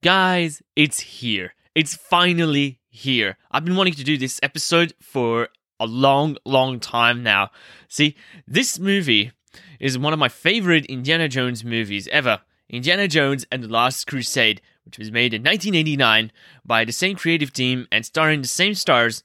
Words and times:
Guys, 0.00 0.62
it's 0.76 1.00
here. 1.00 1.54
It's 1.74 1.96
finally 1.96 2.78
here. 2.88 3.36
I've 3.50 3.64
been 3.64 3.74
wanting 3.74 3.94
to 3.94 4.04
do 4.04 4.16
this 4.16 4.38
episode 4.44 4.92
for 5.02 5.48
a 5.80 5.86
long, 5.86 6.36
long 6.44 6.78
time 6.78 7.24
now. 7.24 7.50
See, 7.88 8.14
this 8.46 8.78
movie 8.78 9.32
is 9.80 9.98
one 9.98 10.12
of 10.12 10.20
my 10.20 10.28
favorite 10.28 10.86
Indiana 10.86 11.28
Jones 11.28 11.64
movies 11.64 12.06
ever 12.12 12.42
Indiana 12.70 13.08
Jones 13.08 13.44
and 13.50 13.64
the 13.64 13.68
Last 13.68 14.06
Crusade, 14.06 14.60
which 14.84 14.98
was 14.98 15.10
made 15.10 15.34
in 15.34 15.42
1989 15.42 16.30
by 16.64 16.84
the 16.84 16.92
same 16.92 17.16
creative 17.16 17.52
team 17.52 17.88
and 17.90 18.06
starring 18.06 18.40
the 18.40 18.46
same 18.46 18.74
stars 18.74 19.24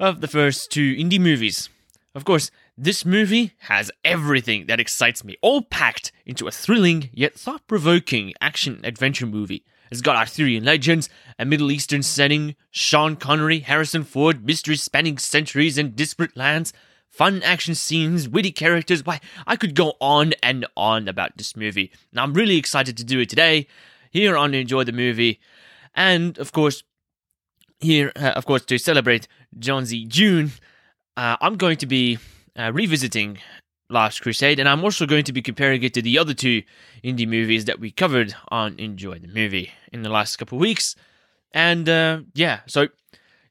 of 0.00 0.22
the 0.22 0.28
first 0.28 0.70
two 0.70 0.94
Indy 0.96 1.18
movies. 1.18 1.68
Of 2.14 2.24
course, 2.24 2.50
this 2.78 3.04
movie 3.04 3.52
has 3.58 3.90
everything 4.06 4.68
that 4.68 4.80
excites 4.80 5.22
me, 5.22 5.36
all 5.42 5.60
packed 5.60 6.12
into 6.24 6.48
a 6.48 6.50
thrilling 6.50 7.10
yet 7.12 7.34
thought 7.34 7.66
provoking 7.66 8.32
action 8.40 8.80
adventure 8.84 9.26
movie. 9.26 9.66
It's 9.90 10.00
got 10.00 10.16
Arthurian 10.16 10.64
legends, 10.64 11.08
a 11.38 11.44
Middle 11.44 11.70
Eastern 11.70 12.02
setting, 12.02 12.56
Sean 12.70 13.16
Connery, 13.16 13.60
Harrison 13.60 14.04
Ford, 14.04 14.44
mysteries 14.44 14.82
spanning 14.82 15.18
centuries 15.18 15.78
and 15.78 15.96
disparate 15.96 16.36
lands, 16.36 16.72
fun 17.08 17.42
action 17.42 17.74
scenes, 17.74 18.28
witty 18.28 18.52
characters. 18.52 19.04
Why, 19.04 19.20
I 19.46 19.56
could 19.56 19.74
go 19.74 19.94
on 20.00 20.34
and 20.42 20.66
on 20.76 21.08
about 21.08 21.36
this 21.36 21.56
movie. 21.56 21.90
And 22.10 22.20
I'm 22.20 22.34
really 22.34 22.56
excited 22.56 22.96
to 22.98 23.04
do 23.04 23.20
it 23.20 23.28
today 23.28 23.66
here 24.10 24.36
on 24.36 24.54
Enjoy 24.54 24.84
the 24.84 24.92
Movie. 24.92 25.40
And 25.94 26.38
of 26.38 26.52
course, 26.52 26.82
here, 27.80 28.12
uh, 28.16 28.32
of 28.36 28.46
course, 28.46 28.64
to 28.66 28.78
celebrate 28.78 29.28
Jonesy 29.58 30.04
June, 30.04 30.52
uh, 31.16 31.36
I'm 31.40 31.56
going 31.56 31.76
to 31.78 31.86
be 31.86 32.18
uh, 32.56 32.72
revisiting 32.72 33.38
Last 33.90 34.20
Crusade, 34.20 34.58
and 34.58 34.68
I'm 34.68 34.84
also 34.84 35.06
going 35.06 35.24
to 35.24 35.32
be 35.32 35.42
comparing 35.42 35.82
it 35.82 35.94
to 35.94 36.02
the 36.02 36.18
other 36.18 36.34
two 36.34 36.62
Indy 37.02 37.24
movies 37.26 37.64
that 37.64 37.80
we 37.80 37.90
covered 37.90 38.34
on 38.48 38.78
Enjoy 38.78 39.18
the 39.18 39.28
Movie 39.28 39.70
in 39.92 40.02
the 40.02 40.10
last 40.10 40.36
couple 40.36 40.58
weeks. 40.58 40.94
And 41.52 41.88
uh, 41.88 42.20
yeah, 42.34 42.60
so 42.66 42.88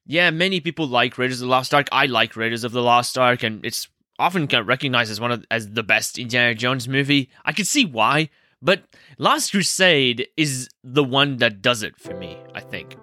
yeah, 0.06 0.30
many 0.30 0.60
people 0.60 0.88
like 0.88 1.18
Raiders 1.18 1.42
of 1.42 1.48
the 1.48 1.52
Lost 1.52 1.74
Ark. 1.74 1.88
I 1.92 2.06
like 2.06 2.36
Raiders 2.36 2.64
of 2.64 2.72
the 2.72 2.84
Lost 2.84 3.18
Ark, 3.18 3.44
and 3.44 3.66
it's 3.66 3.88
often 4.20 4.48
recognized 4.48 5.12
as 5.12 5.20
one 5.20 5.32
of 5.32 5.46
as 5.50 5.72
the 5.72 5.84
best 5.84 6.20
Indiana 6.20 6.54
Jones 6.54 6.88
movie. 6.88 7.30
I 7.44 7.52
can 7.52 7.66
see 7.66 7.86
why, 7.86 8.30
but 8.62 8.84
Last 9.18 9.52
Crusade 9.52 10.28
is 10.38 10.70
the 10.84 11.04
one 11.04 11.38
that 11.38 11.62
does 11.62 11.84
it 11.84 11.98
for 11.98 12.16
me. 12.16 12.38
I 12.54 12.62
think. 12.62 12.96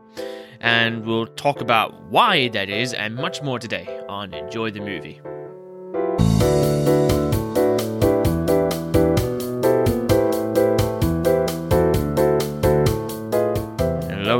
And 0.60 1.04
we'll 1.04 1.26
talk 1.26 1.60
about 1.60 2.04
why 2.04 2.48
that 2.48 2.70
is 2.70 2.94
and 2.94 3.16
much 3.16 3.42
more 3.42 3.58
today 3.58 4.00
on 4.08 4.32
Enjoy 4.32 4.70
the 4.70 4.80
Movie. 4.80 5.20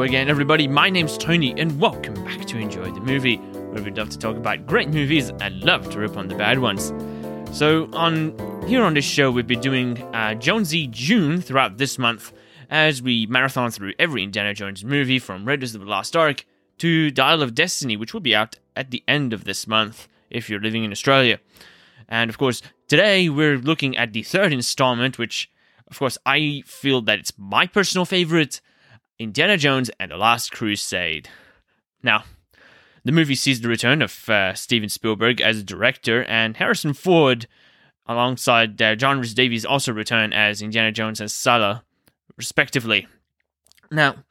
Again, 0.05 0.29
everybody. 0.29 0.69
My 0.69 0.91
name's 0.91 1.17
Tony, 1.17 1.59
and 1.59 1.81
welcome 1.81 2.13
back 2.27 2.45
to 2.45 2.59
Enjoy 2.59 2.91
the 2.91 3.01
Movie, 3.01 3.37
where 3.37 3.83
we 3.83 3.91
love 3.91 4.11
to 4.11 4.19
talk 4.19 4.37
about 4.37 4.67
great 4.67 4.91
movies 4.91 5.31
and 5.41 5.63
love 5.63 5.89
to 5.91 5.99
rip 5.99 6.19
on 6.19 6.29
the 6.29 6.35
bad 6.35 6.59
ones. 6.59 6.93
So, 7.57 7.89
on 7.95 8.37
here 8.67 8.83
on 8.83 8.93
this 8.93 9.07
show, 9.07 9.31
we've 9.31 9.47
been 9.47 9.63
doing 9.63 9.97
uh, 10.15 10.35
Jonesy 10.35 10.89
June 10.89 11.41
throughout 11.41 11.79
this 11.79 11.99
month 11.99 12.35
as 12.69 13.01
we 13.01 13.25
marathon 13.27 13.71
through 13.71 13.95
every 13.99 14.23
Indiana 14.23 14.53
Jones 14.53 14.85
movie 14.85 15.19
from 15.19 15.47
Raiders 15.47 15.75
of 15.75 15.81
the 15.81 15.87
Lost 15.87 16.15
Ark 16.15 16.45
to 16.79 17.11
Dial 17.11 17.41
of 17.41 17.55
Destiny, 17.55 17.97
which 17.97 18.13
will 18.13 18.21
be 18.21 18.37
out 18.37 18.59
at 18.77 18.91
the 18.91 19.03
end 19.09 19.33
of 19.33 19.45
this 19.45 19.67
month 19.67 20.07
if 20.29 20.51
you're 20.51 20.61
living 20.61 20.85
in 20.85 20.93
Australia. 20.93 21.41
And 22.11 22.29
of 22.29 22.37
course, 22.37 22.61
today 22.89 23.31
we're 23.31 23.57
looking 23.57 23.97
at 23.97 24.13
the 24.13 24.23
third 24.23 24.53
installment, 24.53 25.17
which, 25.17 25.51
of 25.89 25.99
course, 25.99 26.19
I 26.27 26.63
feel 26.67 27.01
that 27.03 27.21
it's 27.21 27.33
my 27.39 27.67
personal 27.67 28.05
favorite 28.05 28.61
Indiana 29.19 29.57
Jones 29.57 29.91
and 30.01 30.11
the 30.11 30.17
Last 30.17 30.51
Crusade. 30.51 31.29
Now, 32.03 32.25
the 33.05 33.13
movie 33.13 33.35
sees 33.35 33.61
the 33.61 33.69
return 33.69 34.03
of 34.03 34.29
uh, 34.29 34.55
Steven 34.55 34.89
Spielberg 34.89 35.41
as 35.41 35.59
a 35.59 35.63
director, 35.63 36.25
and 36.25 36.57
Harrison 36.57 36.95
Ford, 36.95 37.47
alongside 38.07 38.81
uh, 38.81 38.95
John 38.97 39.21
Rhys 39.21 39.35
Davies, 39.35 39.65
also 39.65 39.93
return 39.93 40.33
as 40.33 40.63
Indiana 40.63 40.91
Jones 40.91 41.21
and 41.21 41.31
Sallah, 41.31 41.85
respectively. 42.37 43.07
Now, 43.91 44.25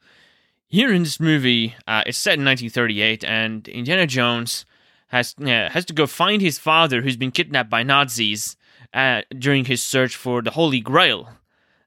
here 0.66 0.92
in 0.92 1.04
this 1.04 1.20
movie, 1.20 1.74
uh, 1.86 2.02
it's 2.06 2.18
set 2.18 2.38
in 2.38 2.44
1938, 2.44 3.24
and 3.24 3.66
Indiana 3.68 4.06
Jones 4.06 4.66
has 5.08 5.34
uh, 5.40 5.70
has 5.70 5.84
to 5.84 5.92
go 5.92 6.06
find 6.06 6.42
his 6.42 6.58
father, 6.58 7.00
who's 7.00 7.16
been 7.16 7.30
kidnapped 7.30 7.70
by 7.70 7.84
Nazis 7.84 8.56
uh, 8.92 9.22
during 9.38 9.66
his 9.66 9.82
search 9.82 10.16
for 10.16 10.42
the 10.42 10.50
Holy 10.50 10.80
Grail, 10.80 11.28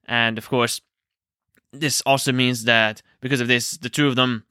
and 0.06 0.38
of 0.38 0.47
course, 0.47 0.79
this 1.72 2.01
also 2.01 2.31
means 2.31 2.63
that 2.63 3.01
because 3.22 3.41
of 3.41 3.47
this, 3.47 3.72
the 3.72 3.89
two 3.89 4.07
of 4.07 4.16
them 4.16 4.45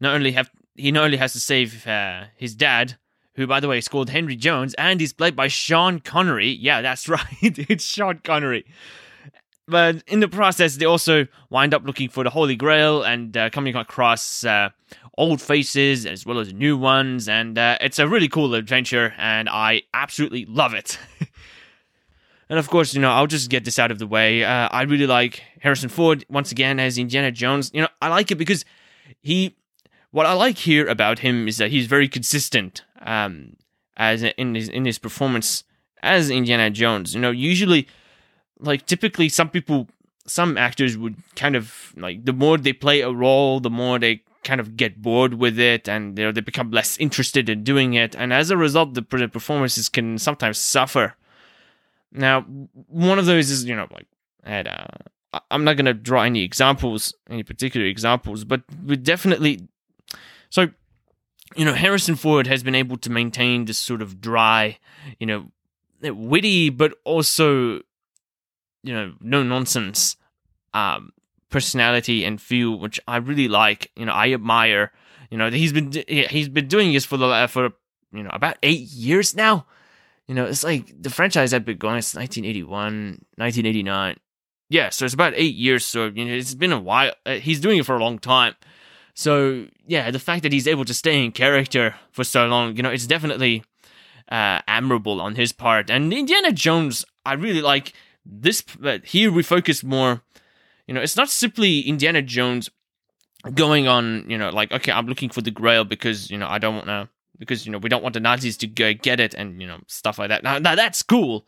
not 0.00 0.14
only 0.14 0.32
have 0.32 0.50
he 0.74 0.90
not 0.90 1.04
only 1.04 1.18
has 1.18 1.32
to 1.34 1.40
save 1.40 1.86
uh, 1.86 2.24
his 2.36 2.54
dad, 2.54 2.96
who 3.34 3.46
by 3.46 3.60
the 3.60 3.68
way 3.68 3.78
is 3.78 3.88
called 3.88 4.10
Henry 4.10 4.36
Jones, 4.36 4.74
and 4.74 5.00
he's 5.00 5.12
played 5.12 5.36
by 5.36 5.48
Sean 5.48 6.00
Connery. 6.00 6.50
Yeah, 6.50 6.80
that's 6.82 7.08
right, 7.08 7.24
it's 7.40 7.84
Sean 7.84 8.20
Connery. 8.24 8.64
But 9.68 10.02
in 10.08 10.20
the 10.20 10.28
process, 10.28 10.76
they 10.76 10.86
also 10.86 11.28
wind 11.48 11.72
up 11.72 11.84
looking 11.84 12.08
for 12.08 12.24
the 12.24 12.30
Holy 12.30 12.56
Grail 12.56 13.02
and 13.04 13.36
uh, 13.36 13.48
coming 13.50 13.76
across 13.76 14.44
uh, 14.44 14.70
old 15.16 15.40
faces 15.40 16.04
as 16.04 16.26
well 16.26 16.40
as 16.40 16.52
new 16.52 16.76
ones, 16.76 17.28
and 17.28 17.56
uh, 17.56 17.78
it's 17.80 17.98
a 17.98 18.08
really 18.08 18.28
cool 18.28 18.54
adventure, 18.54 19.14
and 19.16 19.48
I 19.48 19.82
absolutely 19.94 20.46
love 20.46 20.74
it. 20.74 20.98
And 22.52 22.58
of 22.58 22.68
course, 22.68 22.92
you 22.92 23.00
know, 23.00 23.10
I'll 23.10 23.26
just 23.26 23.48
get 23.48 23.64
this 23.64 23.78
out 23.78 23.90
of 23.90 23.98
the 23.98 24.06
way. 24.06 24.44
Uh, 24.44 24.68
I 24.70 24.82
really 24.82 25.06
like 25.06 25.42
Harrison 25.60 25.88
Ford 25.88 26.26
once 26.28 26.52
again 26.52 26.78
as 26.78 26.98
Indiana 26.98 27.32
Jones. 27.32 27.70
You 27.72 27.80
know, 27.80 27.88
I 28.02 28.08
like 28.08 28.30
it 28.30 28.34
because 28.34 28.66
he. 29.22 29.56
What 30.10 30.26
I 30.26 30.34
like 30.34 30.58
here 30.58 30.86
about 30.86 31.20
him 31.20 31.48
is 31.48 31.56
that 31.56 31.70
he's 31.70 31.86
very 31.86 32.08
consistent 32.10 32.82
um, 33.00 33.56
as 33.96 34.22
in 34.22 34.54
his 34.54 34.68
in 34.68 34.84
his 34.84 34.98
performance 34.98 35.64
as 36.02 36.28
Indiana 36.28 36.68
Jones. 36.68 37.14
You 37.14 37.22
know, 37.22 37.30
usually, 37.30 37.88
like 38.58 38.84
typically, 38.84 39.30
some 39.30 39.48
people, 39.48 39.88
some 40.26 40.58
actors 40.58 40.98
would 40.98 41.16
kind 41.34 41.56
of 41.56 41.94
like 41.96 42.26
the 42.26 42.34
more 42.34 42.58
they 42.58 42.74
play 42.74 43.00
a 43.00 43.10
role, 43.10 43.60
the 43.60 43.70
more 43.70 43.98
they 43.98 44.24
kind 44.44 44.60
of 44.60 44.76
get 44.76 45.00
bored 45.00 45.32
with 45.32 45.58
it, 45.58 45.88
and 45.88 46.18
you 46.18 46.26
know 46.26 46.32
they 46.32 46.42
become 46.42 46.70
less 46.70 46.98
interested 46.98 47.48
in 47.48 47.64
doing 47.64 47.94
it, 47.94 48.14
and 48.14 48.30
as 48.30 48.50
a 48.50 48.58
result, 48.58 48.92
the 48.92 49.00
performances 49.00 49.88
can 49.88 50.18
sometimes 50.18 50.58
suffer. 50.58 51.16
Now, 52.12 52.42
one 52.42 53.18
of 53.18 53.26
those 53.26 53.50
is, 53.50 53.64
you 53.64 53.74
know, 53.74 53.86
like, 53.90 54.06
at, 54.44 54.66
uh, 54.66 55.40
I'm 55.50 55.64
not 55.64 55.76
going 55.76 55.86
to 55.86 55.94
draw 55.94 56.22
any 56.22 56.42
examples, 56.42 57.14
any 57.30 57.42
particular 57.42 57.86
examples, 57.86 58.44
but 58.44 58.62
we 58.84 58.96
definitely. 58.96 59.66
So, 60.50 60.68
you 61.56 61.64
know, 61.64 61.72
Harrison 61.72 62.16
Ford 62.16 62.46
has 62.46 62.62
been 62.62 62.74
able 62.74 62.98
to 62.98 63.10
maintain 63.10 63.64
this 63.64 63.78
sort 63.78 64.02
of 64.02 64.20
dry, 64.20 64.78
you 65.18 65.26
know, 65.26 65.46
witty, 66.02 66.68
but 66.68 66.94
also, 67.04 67.80
you 68.82 68.92
know, 68.92 69.14
no 69.20 69.42
nonsense 69.42 70.16
um, 70.74 71.12
personality 71.48 72.24
and 72.24 72.40
feel, 72.40 72.78
which 72.78 73.00
I 73.06 73.16
really 73.16 73.48
like. 73.48 73.90
You 73.96 74.06
know, 74.06 74.12
I 74.12 74.32
admire. 74.32 74.92
You 75.30 75.38
know, 75.38 75.50
he's 75.50 75.72
been 75.72 75.92
he's 76.08 76.48
been 76.48 76.68
doing 76.68 76.92
this 76.92 77.04
for 77.04 77.16
the 77.16 77.48
for 77.48 77.70
you 78.12 78.22
know 78.22 78.30
about 78.32 78.58
eight 78.62 78.88
years 78.90 79.34
now. 79.34 79.66
You 80.28 80.34
know, 80.34 80.44
it's 80.44 80.64
like 80.64 80.92
the 81.00 81.10
franchise 81.10 81.52
had 81.52 81.64
been 81.64 81.78
going 81.78 82.00
since 82.00 82.14
1981, 82.14 83.24
1989. 83.36 84.16
Yeah, 84.68 84.88
so 84.88 85.04
it's 85.04 85.14
about 85.14 85.34
eight 85.36 85.54
years. 85.54 85.84
So, 85.84 86.06
you 86.06 86.24
know, 86.24 86.32
it's 86.32 86.54
been 86.54 86.72
a 86.72 86.80
while. 86.80 87.12
Uh, 87.26 87.34
he's 87.34 87.60
doing 87.60 87.78
it 87.78 87.86
for 87.86 87.96
a 87.96 88.02
long 88.02 88.18
time. 88.18 88.54
So, 89.14 89.66
yeah, 89.86 90.10
the 90.10 90.18
fact 90.18 90.42
that 90.44 90.52
he's 90.52 90.66
able 90.66 90.86
to 90.86 90.94
stay 90.94 91.22
in 91.22 91.32
character 91.32 91.96
for 92.10 92.24
so 92.24 92.46
long, 92.46 92.76
you 92.76 92.82
know, 92.82 92.90
it's 92.90 93.06
definitely 93.06 93.64
uh, 94.30 94.60
admirable 94.66 95.20
on 95.20 95.34
his 95.34 95.52
part. 95.52 95.90
And 95.90 96.12
Indiana 96.12 96.52
Jones, 96.52 97.04
I 97.26 97.34
really 97.34 97.60
like 97.60 97.92
this. 98.24 98.62
But 98.62 99.04
here 99.06 99.30
we 99.30 99.42
focus 99.42 99.84
more, 99.84 100.22
you 100.86 100.94
know, 100.94 101.02
it's 101.02 101.16
not 101.16 101.28
simply 101.28 101.80
Indiana 101.80 102.22
Jones 102.22 102.70
going 103.54 103.88
on, 103.88 104.24
you 104.28 104.38
know, 104.38 104.50
like, 104.50 104.72
okay, 104.72 104.92
I'm 104.92 105.06
looking 105.06 105.28
for 105.28 105.42
the 105.42 105.50
grail 105.50 105.84
because, 105.84 106.30
you 106.30 106.38
know, 106.38 106.48
I 106.48 106.58
don't 106.58 106.76
want 106.76 106.86
to 106.86 107.08
because 107.42 107.66
you 107.66 107.72
know 107.72 107.78
we 107.78 107.88
don't 107.88 108.04
want 108.04 108.12
the 108.12 108.20
Nazis 108.20 108.56
to 108.58 108.68
go 108.68 108.94
get 108.94 109.18
it 109.18 109.34
and 109.34 109.60
you 109.60 109.66
know 109.66 109.80
stuff 109.88 110.16
like 110.16 110.28
that. 110.28 110.44
Now, 110.44 110.58
now 110.58 110.76
that's 110.76 111.02
cool, 111.02 111.44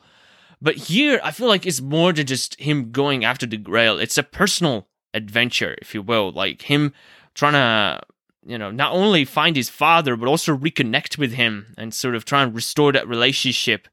but 0.61 0.75
here 0.75 1.20
I 1.23 1.31
feel 1.31 1.46
like 1.46 1.64
it's 1.64 1.81
more 1.81 2.12
than 2.12 2.26
just 2.26 2.61
him 2.61 2.91
going 2.91 3.25
after 3.25 3.46
the 3.46 3.56
Grail. 3.56 4.00
It's 4.00 4.19
a 4.19 4.25
personal 4.25 4.88
adventure, 5.14 5.76
if 5.81 5.94
you 5.94 6.02
will, 6.02 6.32
like 6.32 6.62
him 6.62 6.93
trying 7.35 7.52
to 7.52 8.02
you 8.44 8.58
know 8.58 8.73
not 8.73 8.93
only 8.93 9.25
find 9.25 9.55
his 9.55 9.69
father 9.69 10.17
but 10.17 10.29
also 10.29 10.56
reconnect 10.56 11.17
with 11.17 11.35
him 11.35 11.75
and 11.79 11.94
sort 11.94 12.17
of 12.17 12.25
try 12.25 12.43
and 12.43 12.56
restore 12.56 12.91
that 12.91 13.06
relationship, 13.06 13.87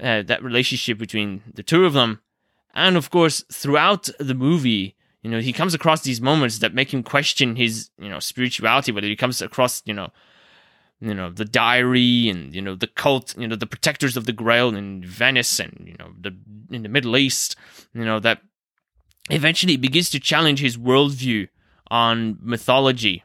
uh, 0.00 0.22
that 0.22 0.44
relationship 0.44 0.98
between 0.98 1.42
the 1.52 1.64
two 1.64 1.84
of 1.84 1.94
them. 1.94 2.20
And 2.76 2.96
of 2.96 3.10
course, 3.10 3.44
throughout 3.52 4.08
the 4.20 4.34
movie, 4.34 4.94
you 5.24 5.30
know, 5.30 5.40
he 5.40 5.52
comes 5.52 5.74
across 5.74 6.02
these 6.02 6.20
moments 6.20 6.58
that 6.58 6.74
make 6.74 6.92
him 6.92 7.02
question 7.02 7.56
his, 7.56 7.90
you 7.98 8.10
know, 8.10 8.20
spirituality, 8.20 8.92
whether 8.92 9.06
he 9.06 9.16
comes 9.16 9.40
across, 9.40 9.82
you 9.86 9.94
know, 9.94 10.10
you 11.04 11.12
know 11.14 11.30
the 11.30 11.44
diary 11.44 12.28
and 12.28 12.54
you 12.54 12.62
know 12.62 12.74
the 12.74 12.86
cult 12.86 13.36
you 13.36 13.46
know 13.46 13.56
the 13.56 13.66
protectors 13.66 14.16
of 14.16 14.24
the 14.24 14.32
grail 14.32 14.74
in 14.74 15.04
venice 15.04 15.60
and 15.60 15.84
you 15.86 15.94
know 15.98 16.10
the 16.18 16.34
in 16.70 16.82
the 16.82 16.88
middle 16.88 17.16
east 17.16 17.56
you 17.92 18.04
know 18.04 18.18
that 18.18 18.40
eventually 19.30 19.76
begins 19.76 20.08
to 20.08 20.18
challenge 20.18 20.60
his 20.60 20.78
worldview 20.78 21.46
on 21.90 22.38
mythology 22.40 23.22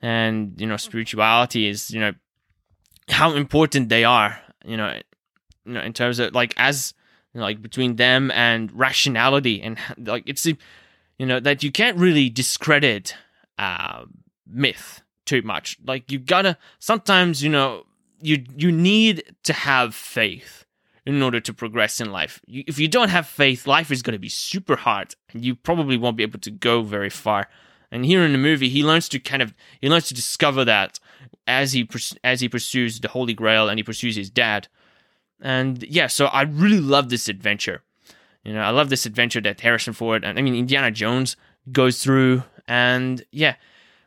and 0.00 0.60
you 0.60 0.66
know 0.66 0.76
spirituality 0.76 1.66
is 1.66 1.90
you 1.90 1.98
know 1.98 2.12
how 3.08 3.34
important 3.34 3.88
they 3.88 4.04
are 4.04 4.40
you 4.64 4.76
know 4.76 4.96
you 5.64 5.72
know 5.72 5.80
in 5.80 5.92
terms 5.92 6.20
of 6.20 6.32
like 6.32 6.54
as 6.56 6.94
you 7.34 7.40
know, 7.40 7.46
like 7.46 7.60
between 7.60 7.96
them 7.96 8.30
and 8.30 8.70
rationality 8.72 9.60
and 9.60 9.76
like 9.98 10.22
it's 10.26 10.46
you 10.46 10.56
know 11.26 11.40
that 11.40 11.64
you 11.64 11.72
can't 11.72 11.98
really 11.98 12.30
discredit 12.30 13.16
uh, 13.58 14.04
myth 14.46 15.02
too 15.32 15.42
much 15.42 15.78
like 15.86 16.10
you 16.12 16.18
gotta 16.18 16.58
sometimes 16.78 17.42
you 17.42 17.48
know 17.48 17.84
you 18.20 18.44
you 18.56 18.70
need 18.70 19.34
to 19.42 19.52
have 19.52 19.94
faith 19.94 20.64
in 21.04 21.22
order 21.22 21.40
to 21.40 21.52
progress 21.52 22.00
in 22.00 22.12
life. 22.12 22.40
You, 22.46 22.62
if 22.66 22.78
you 22.78 22.88
don't 22.88 23.08
have 23.08 23.26
faith, 23.26 23.66
life 23.66 23.90
is 23.90 24.02
to 24.02 24.18
be 24.18 24.28
super 24.28 24.76
hard, 24.76 25.14
and 25.32 25.44
you 25.44 25.54
probably 25.54 25.96
won't 25.96 26.16
be 26.16 26.22
able 26.22 26.38
to 26.40 26.50
go 26.50 26.82
very 26.82 27.10
far. 27.10 27.48
And 27.90 28.06
here 28.06 28.22
in 28.22 28.32
the 28.32 28.38
movie, 28.38 28.68
he 28.68 28.84
learns 28.84 29.08
to 29.10 29.18
kind 29.18 29.42
of 29.42 29.52
he 29.80 29.88
learns 29.88 30.08
to 30.08 30.14
discover 30.14 30.64
that 30.64 31.00
as 31.46 31.72
he 31.72 31.88
as 32.22 32.40
he 32.40 32.48
pursues 32.48 33.00
the 33.00 33.08
Holy 33.08 33.34
Grail 33.34 33.68
and 33.68 33.78
he 33.78 33.82
pursues 33.82 34.16
his 34.16 34.30
dad. 34.30 34.68
And 35.40 35.82
yeah, 35.82 36.06
so 36.06 36.26
I 36.26 36.42
really 36.42 36.80
love 36.80 37.08
this 37.08 37.28
adventure. 37.28 37.82
You 38.44 38.54
know, 38.54 38.62
I 38.62 38.70
love 38.70 38.88
this 38.88 39.06
adventure 39.06 39.40
that 39.40 39.60
Harrison 39.60 39.92
Ford 39.92 40.24
and 40.24 40.38
I 40.38 40.42
mean 40.42 40.54
Indiana 40.54 40.90
Jones 40.90 41.36
goes 41.70 42.02
through. 42.02 42.44
And 42.68 43.24
yeah, 43.32 43.56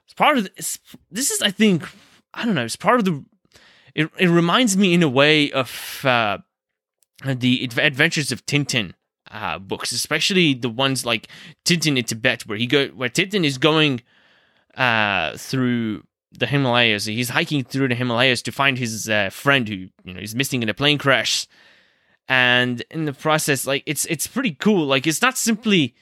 it's 0.05 0.13
part 0.13 0.37
of 0.37 0.55
this. 0.55 0.79
This 1.11 1.31
is, 1.31 1.41
I 1.41 1.51
think, 1.51 1.87
I 2.33 2.45
don't 2.45 2.55
know. 2.55 2.65
It's 2.65 2.75
part 2.75 2.99
of 2.99 3.05
the. 3.05 3.25
It 3.93 4.09
it 4.17 4.27
reminds 4.27 4.77
me 4.77 4.93
in 4.93 5.03
a 5.03 5.09
way 5.09 5.51
of 5.51 6.01
uh, 6.03 6.39
the 7.23 7.63
Adventures 7.77 8.31
of 8.31 8.45
Tintin 8.45 8.93
uh, 9.31 9.59
books, 9.59 9.91
especially 9.91 10.53
the 10.53 10.69
ones 10.69 11.05
like 11.05 11.27
Tintin 11.63 11.97
in 11.97 12.03
Tibet, 12.03 12.43
where 12.43 12.57
he 12.57 12.67
go 12.67 12.87
where 12.87 13.09
Tintin 13.09 13.45
is 13.45 13.57
going 13.57 14.01
uh, 14.75 15.37
through 15.37 16.03
the 16.31 16.45
Himalayas. 16.45 17.05
He's 17.05 17.29
hiking 17.29 17.63
through 17.63 17.87
the 17.87 17.95
Himalayas 17.95 18.41
to 18.43 18.51
find 18.51 18.77
his 18.77 19.09
uh, 19.09 19.29
friend 19.29 19.67
who 19.67 19.87
you 20.03 20.13
know 20.13 20.19
is 20.19 20.35
missing 20.35 20.61
in 20.61 20.69
a 20.69 20.73
plane 20.73 20.97
crash, 20.97 21.47
and 22.27 22.83
in 22.91 23.05
the 23.05 23.13
process, 23.13 23.65
like 23.65 23.83
it's 23.85 24.05
it's 24.05 24.27
pretty 24.27 24.53
cool. 24.53 24.85
Like 24.85 25.07
it's 25.07 25.21
not 25.21 25.37
simply 25.37 25.95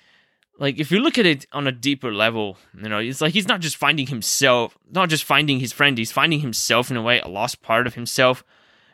like 0.59 0.79
if 0.79 0.91
you 0.91 0.99
look 0.99 1.17
at 1.17 1.25
it 1.25 1.45
on 1.51 1.67
a 1.67 1.71
deeper 1.71 2.13
level, 2.13 2.57
you 2.79 2.89
know, 2.89 2.99
it's 2.99 3.21
like 3.21 3.33
he's 3.33 3.47
not 3.47 3.59
just 3.59 3.75
finding 3.75 4.07
himself, 4.07 4.77
not 4.91 5.09
just 5.09 5.23
finding 5.23 5.59
his 5.59 5.73
friend, 5.73 5.97
he's 5.97 6.11
finding 6.11 6.41
himself 6.41 6.91
in 6.91 6.97
a 6.97 7.01
way, 7.01 7.19
a 7.19 7.27
lost 7.27 7.61
part 7.61 7.87
of 7.87 7.95
himself. 7.95 8.43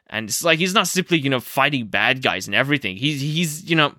And 0.07 0.29
it's 0.29 0.43
like 0.43 0.59
he's 0.59 0.73
not 0.73 0.87
simply, 0.87 1.19
you 1.19 1.29
know, 1.29 1.39
fighting 1.39 1.87
bad 1.87 2.21
guys 2.21 2.47
and 2.47 2.55
everything. 2.55 2.97
He's 2.97 3.21
he's, 3.21 3.69
you 3.69 3.75
know, 3.75 3.95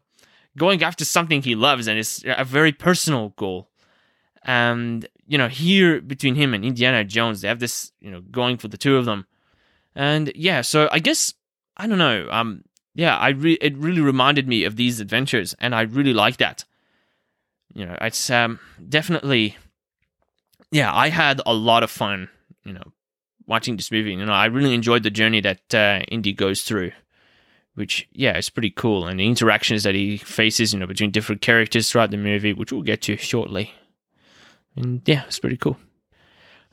going 0.56 0.82
after 0.82 1.04
something 1.04 1.42
he 1.42 1.54
loves 1.54 1.86
and 1.86 1.98
it's 1.98 2.24
a 2.26 2.44
very 2.44 2.72
personal 2.72 3.30
goal. 3.36 3.68
And, 4.42 5.06
you 5.26 5.36
know, 5.36 5.48
here 5.48 6.00
between 6.00 6.34
him 6.34 6.54
and 6.54 6.64
Indiana 6.64 7.04
Jones, 7.04 7.42
they 7.42 7.48
have 7.48 7.60
this, 7.60 7.92
you 8.00 8.10
know, 8.10 8.22
going 8.22 8.56
for 8.56 8.68
the 8.68 8.78
two 8.78 8.96
of 8.96 9.04
them. 9.04 9.26
And 9.94 10.32
yeah, 10.34 10.62
so 10.62 10.88
I 10.90 10.98
guess 10.98 11.34
I 11.76 11.86
don't 11.86 11.98
know. 11.98 12.26
Um 12.30 12.64
yeah, 12.94 13.16
I 13.16 13.28
re- 13.28 13.58
it 13.60 13.76
really 13.76 14.00
reminded 14.00 14.48
me 14.48 14.64
of 14.64 14.76
these 14.76 14.98
adventures 14.98 15.54
and 15.60 15.74
I 15.74 15.82
really 15.82 16.14
like 16.14 16.38
that. 16.38 16.64
You 17.72 17.86
know, 17.86 17.96
it's 18.00 18.30
um 18.30 18.58
definitely 18.88 19.56
yeah, 20.70 20.94
I 20.94 21.08
had 21.08 21.40
a 21.44 21.52
lot 21.52 21.82
of 21.82 21.90
fun, 21.90 22.28
you 22.64 22.72
know, 22.72 22.92
watching 23.46 23.76
this 23.76 23.90
movie. 23.90 24.12
You 24.12 24.24
know, 24.24 24.32
I 24.32 24.46
really 24.46 24.74
enjoyed 24.74 25.02
the 25.02 25.10
journey 25.10 25.40
that 25.40 25.74
uh, 25.74 26.00
Indy 26.08 26.32
goes 26.32 26.62
through, 26.62 26.92
which 27.74 28.08
yeah, 28.12 28.36
it's 28.36 28.50
pretty 28.50 28.70
cool, 28.70 29.06
and 29.06 29.18
the 29.18 29.26
interactions 29.26 29.82
that 29.82 29.94
he 29.94 30.16
faces, 30.16 30.72
you 30.72 30.78
know, 30.78 30.86
between 30.86 31.10
different 31.10 31.42
characters 31.42 31.90
throughout 31.90 32.10
the 32.10 32.16
movie, 32.16 32.52
which 32.52 32.72
we'll 32.72 32.82
get 32.82 33.02
to 33.02 33.16
shortly. 33.16 33.72
And 34.76 35.02
yeah, 35.04 35.24
it's 35.26 35.40
pretty 35.40 35.56
cool. 35.56 35.76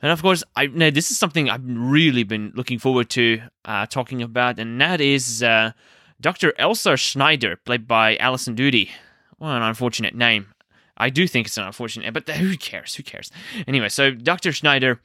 And 0.00 0.12
of 0.12 0.22
course, 0.22 0.44
I 0.54 0.66
know 0.66 0.90
this 0.90 1.10
is 1.10 1.18
something 1.18 1.50
I've 1.50 1.64
really 1.66 2.22
been 2.22 2.52
looking 2.54 2.78
forward 2.78 3.10
to 3.10 3.42
uh, 3.64 3.86
talking 3.86 4.22
about, 4.22 4.60
and 4.60 4.80
that 4.80 5.00
is 5.00 5.42
uh, 5.42 5.72
Dr. 6.20 6.54
Elsa 6.56 6.96
Schneider, 6.96 7.56
played 7.56 7.88
by 7.88 8.16
Alison 8.18 8.54
Doody. 8.54 8.90
What 9.38 9.50
an 9.50 9.62
unfortunate 9.62 10.14
name. 10.14 10.54
I 10.98 11.10
do 11.10 11.26
think 11.26 11.46
it's 11.46 11.56
an 11.56 11.64
unfortunate, 11.64 12.12
but 12.12 12.28
who 12.28 12.56
cares? 12.56 12.94
Who 12.94 13.02
cares? 13.02 13.30
Anyway, 13.66 13.88
so 13.88 14.10
Dr. 14.10 14.52
Schneider 14.52 15.00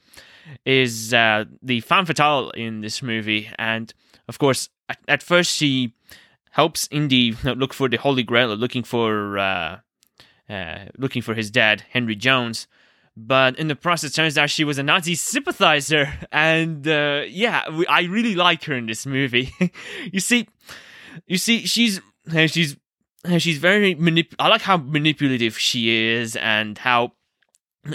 is 0.66 1.14
uh, 1.14 1.44
the 1.62 1.80
femme 1.80 2.06
fatale 2.06 2.50
in 2.50 2.80
this 2.80 3.02
movie, 3.02 3.50
and 3.58 3.92
of 4.28 4.38
course, 4.38 4.68
at, 4.88 4.98
at, 5.08 5.22
first 5.22 5.50
she 5.52 5.94
helps 6.50 6.88
Indy 6.90 7.32
look 7.44 7.72
for 7.72 7.88
the 7.88 7.96
Holy 7.96 8.22
Grail, 8.22 8.54
looking 8.54 8.82
for 8.82 9.38
uh, 9.38 9.78
uh, 10.48 10.78
looking 10.98 11.22
for 11.22 11.34
his 11.34 11.50
dad, 11.50 11.84
Henry 11.90 12.16
Jones. 12.16 12.66
But 13.16 13.58
in 13.58 13.68
the 13.68 13.76
process, 13.76 14.12
turns 14.12 14.36
out 14.36 14.50
she 14.50 14.64
was 14.64 14.78
a 14.78 14.82
Nazi 14.82 15.14
sympathizer, 15.14 16.12
and 16.32 16.86
uh, 16.86 17.22
yeah, 17.28 17.64
I 17.88 18.02
really 18.02 18.34
like 18.34 18.64
her 18.64 18.74
in 18.74 18.86
this 18.86 19.06
movie. 19.06 19.52
you 20.12 20.20
see, 20.20 20.48
you 21.26 21.38
see, 21.38 21.64
she's 21.66 22.00
she's 22.46 22.76
she's 23.38 23.58
very 23.58 23.94
manip- 23.94 24.34
I 24.38 24.48
like 24.48 24.62
how 24.62 24.76
manipulative 24.76 25.58
she 25.58 26.12
is 26.12 26.36
and 26.36 26.78
how 26.78 27.12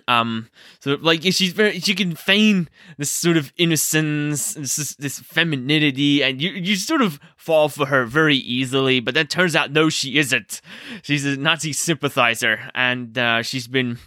um 0.07 0.49
so 0.79 0.97
like 1.01 1.23
she's 1.23 1.51
very 1.51 1.79
she 1.79 1.95
can 1.95 2.15
feign 2.15 2.69
this 2.97 3.09
sort 3.09 3.37
of 3.37 3.51
innocence 3.57 4.53
this 4.53 4.95
this 4.95 5.19
femininity 5.19 6.23
and 6.23 6.39
you 6.39 6.51
you 6.51 6.75
sort 6.75 7.01
of 7.01 7.19
fall 7.35 7.69
for 7.69 7.87
her 7.87 8.05
very 8.05 8.35
easily 8.35 8.99
but 8.99 9.15
then 9.15 9.25
turns 9.25 9.55
out 9.55 9.71
no 9.71 9.89
she 9.89 10.17
isn't. 10.17 10.61
She's 11.01 11.25
a 11.25 11.37
nazi 11.37 11.73
sympathizer 11.73 12.69
and 12.75 13.17
uh, 13.17 13.41
she's 13.41 13.67
been 13.67 13.97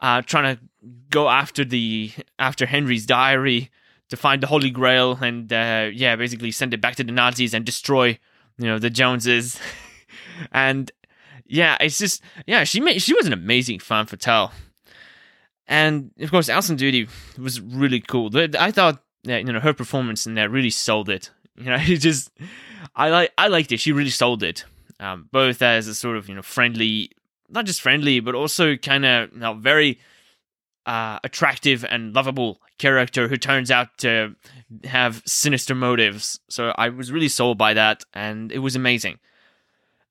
uh 0.00 0.22
trying 0.22 0.56
to 0.56 0.62
go 1.10 1.28
after 1.28 1.64
the 1.64 2.12
after 2.38 2.66
henry's 2.66 3.06
diary 3.06 3.70
to 4.10 4.16
find 4.16 4.42
the 4.42 4.46
holy 4.46 4.70
grail 4.70 5.18
and 5.20 5.52
uh 5.52 5.88
yeah 5.92 6.14
basically 6.14 6.52
send 6.52 6.72
it 6.74 6.80
back 6.80 6.94
to 6.96 7.04
the 7.04 7.12
nazis 7.12 7.54
and 7.54 7.64
destroy 7.64 8.18
you 8.58 8.66
know 8.66 8.78
the 8.78 8.90
joneses 8.90 9.58
and 10.52 10.90
yeah, 11.46 11.76
it's 11.80 11.98
just 11.98 12.22
yeah, 12.46 12.64
she 12.64 12.80
made 12.80 13.00
she 13.00 13.14
was 13.14 13.26
an 13.26 13.32
amazing 13.32 13.78
femme 13.78 14.06
fatale, 14.06 14.52
and 15.66 16.10
of 16.20 16.30
course 16.30 16.48
Alison 16.48 16.76
Doody 16.76 17.08
was 17.38 17.60
really 17.60 18.00
cool. 18.00 18.30
I 18.58 18.70
thought 18.70 19.02
that 19.24 19.46
you 19.46 19.52
know 19.52 19.60
her 19.60 19.74
performance 19.74 20.26
in 20.26 20.34
there 20.34 20.48
really 20.48 20.70
sold 20.70 21.08
it. 21.08 21.30
You 21.56 21.66
know, 21.66 21.78
it 21.78 21.98
just 21.98 22.32
I 22.96 23.10
like 23.10 23.32
I 23.38 23.46
liked 23.46 23.70
it. 23.70 23.78
She 23.78 23.92
really 23.92 24.10
sold 24.10 24.42
it, 24.42 24.64
um, 24.98 25.28
both 25.30 25.62
as 25.62 25.86
a 25.86 25.94
sort 25.94 26.16
of 26.16 26.28
you 26.28 26.34
know 26.34 26.42
friendly, 26.42 27.12
not 27.48 27.64
just 27.64 27.80
friendly, 27.80 28.18
but 28.18 28.34
also 28.34 28.74
kind 28.76 29.04
of 29.04 29.32
you 29.32 29.38
know, 29.38 29.54
very 29.54 30.00
uh, 30.84 31.20
attractive 31.22 31.84
and 31.84 32.12
lovable 32.12 32.60
character 32.78 33.28
who 33.28 33.36
turns 33.36 33.70
out 33.70 33.96
to 33.98 34.34
have 34.82 35.22
sinister 35.26 35.76
motives. 35.76 36.40
So 36.48 36.74
I 36.76 36.88
was 36.88 37.12
really 37.12 37.28
sold 37.28 37.56
by 37.56 37.74
that, 37.74 38.02
and 38.12 38.50
it 38.50 38.58
was 38.58 38.74
amazing. 38.74 39.20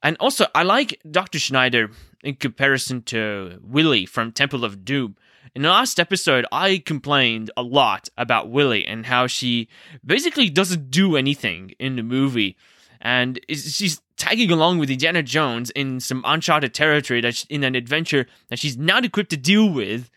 And 0.03 0.17
also, 0.19 0.47
I 0.53 0.63
like 0.63 0.99
Dr. 1.09 1.39
Schneider 1.39 1.89
in 2.23 2.35
comparison 2.35 3.01
to 3.03 3.59
Willy 3.63 4.05
from 4.05 4.33
Temple 4.33 4.65
of 4.65 4.83
Doom. 4.83 5.15
In 5.55 5.61
the 5.61 5.69
last 5.69 5.99
episode, 5.99 6.45
I 6.51 6.79
complained 6.79 7.51
a 7.55 7.63
lot 7.63 8.09
about 8.17 8.49
Willy 8.49 8.85
and 8.85 9.05
how 9.05 9.27
she 9.27 9.69
basically 10.05 10.49
doesn't 10.49 10.91
do 10.91 11.15
anything 11.15 11.73
in 11.79 11.95
the 11.95 12.03
movie. 12.03 12.57
And 12.99 13.39
she's 13.47 14.01
tagging 14.17 14.51
along 14.51 14.79
with 14.79 14.89
Indiana 14.89 15.23
Jones 15.23 15.69
in 15.71 15.99
some 15.99 16.23
uncharted 16.25 16.73
territory 16.73 17.21
that's 17.21 17.45
in 17.45 17.63
an 17.63 17.75
adventure 17.75 18.25
that 18.49 18.59
she's 18.59 18.77
not 18.77 19.05
equipped 19.05 19.29
to 19.29 19.37
deal 19.37 19.69
with. 19.69 20.09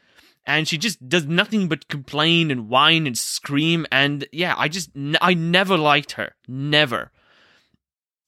And 0.46 0.66
she 0.66 0.78
just 0.78 1.08
does 1.08 1.26
nothing 1.26 1.68
but 1.68 1.88
complain 1.88 2.50
and 2.50 2.68
whine 2.68 3.06
and 3.06 3.18
scream. 3.18 3.86
And 3.92 4.26
yeah, 4.32 4.54
I 4.56 4.68
just, 4.68 4.90
I 5.20 5.34
never 5.34 5.76
liked 5.76 6.12
her. 6.12 6.34
Never. 6.48 7.12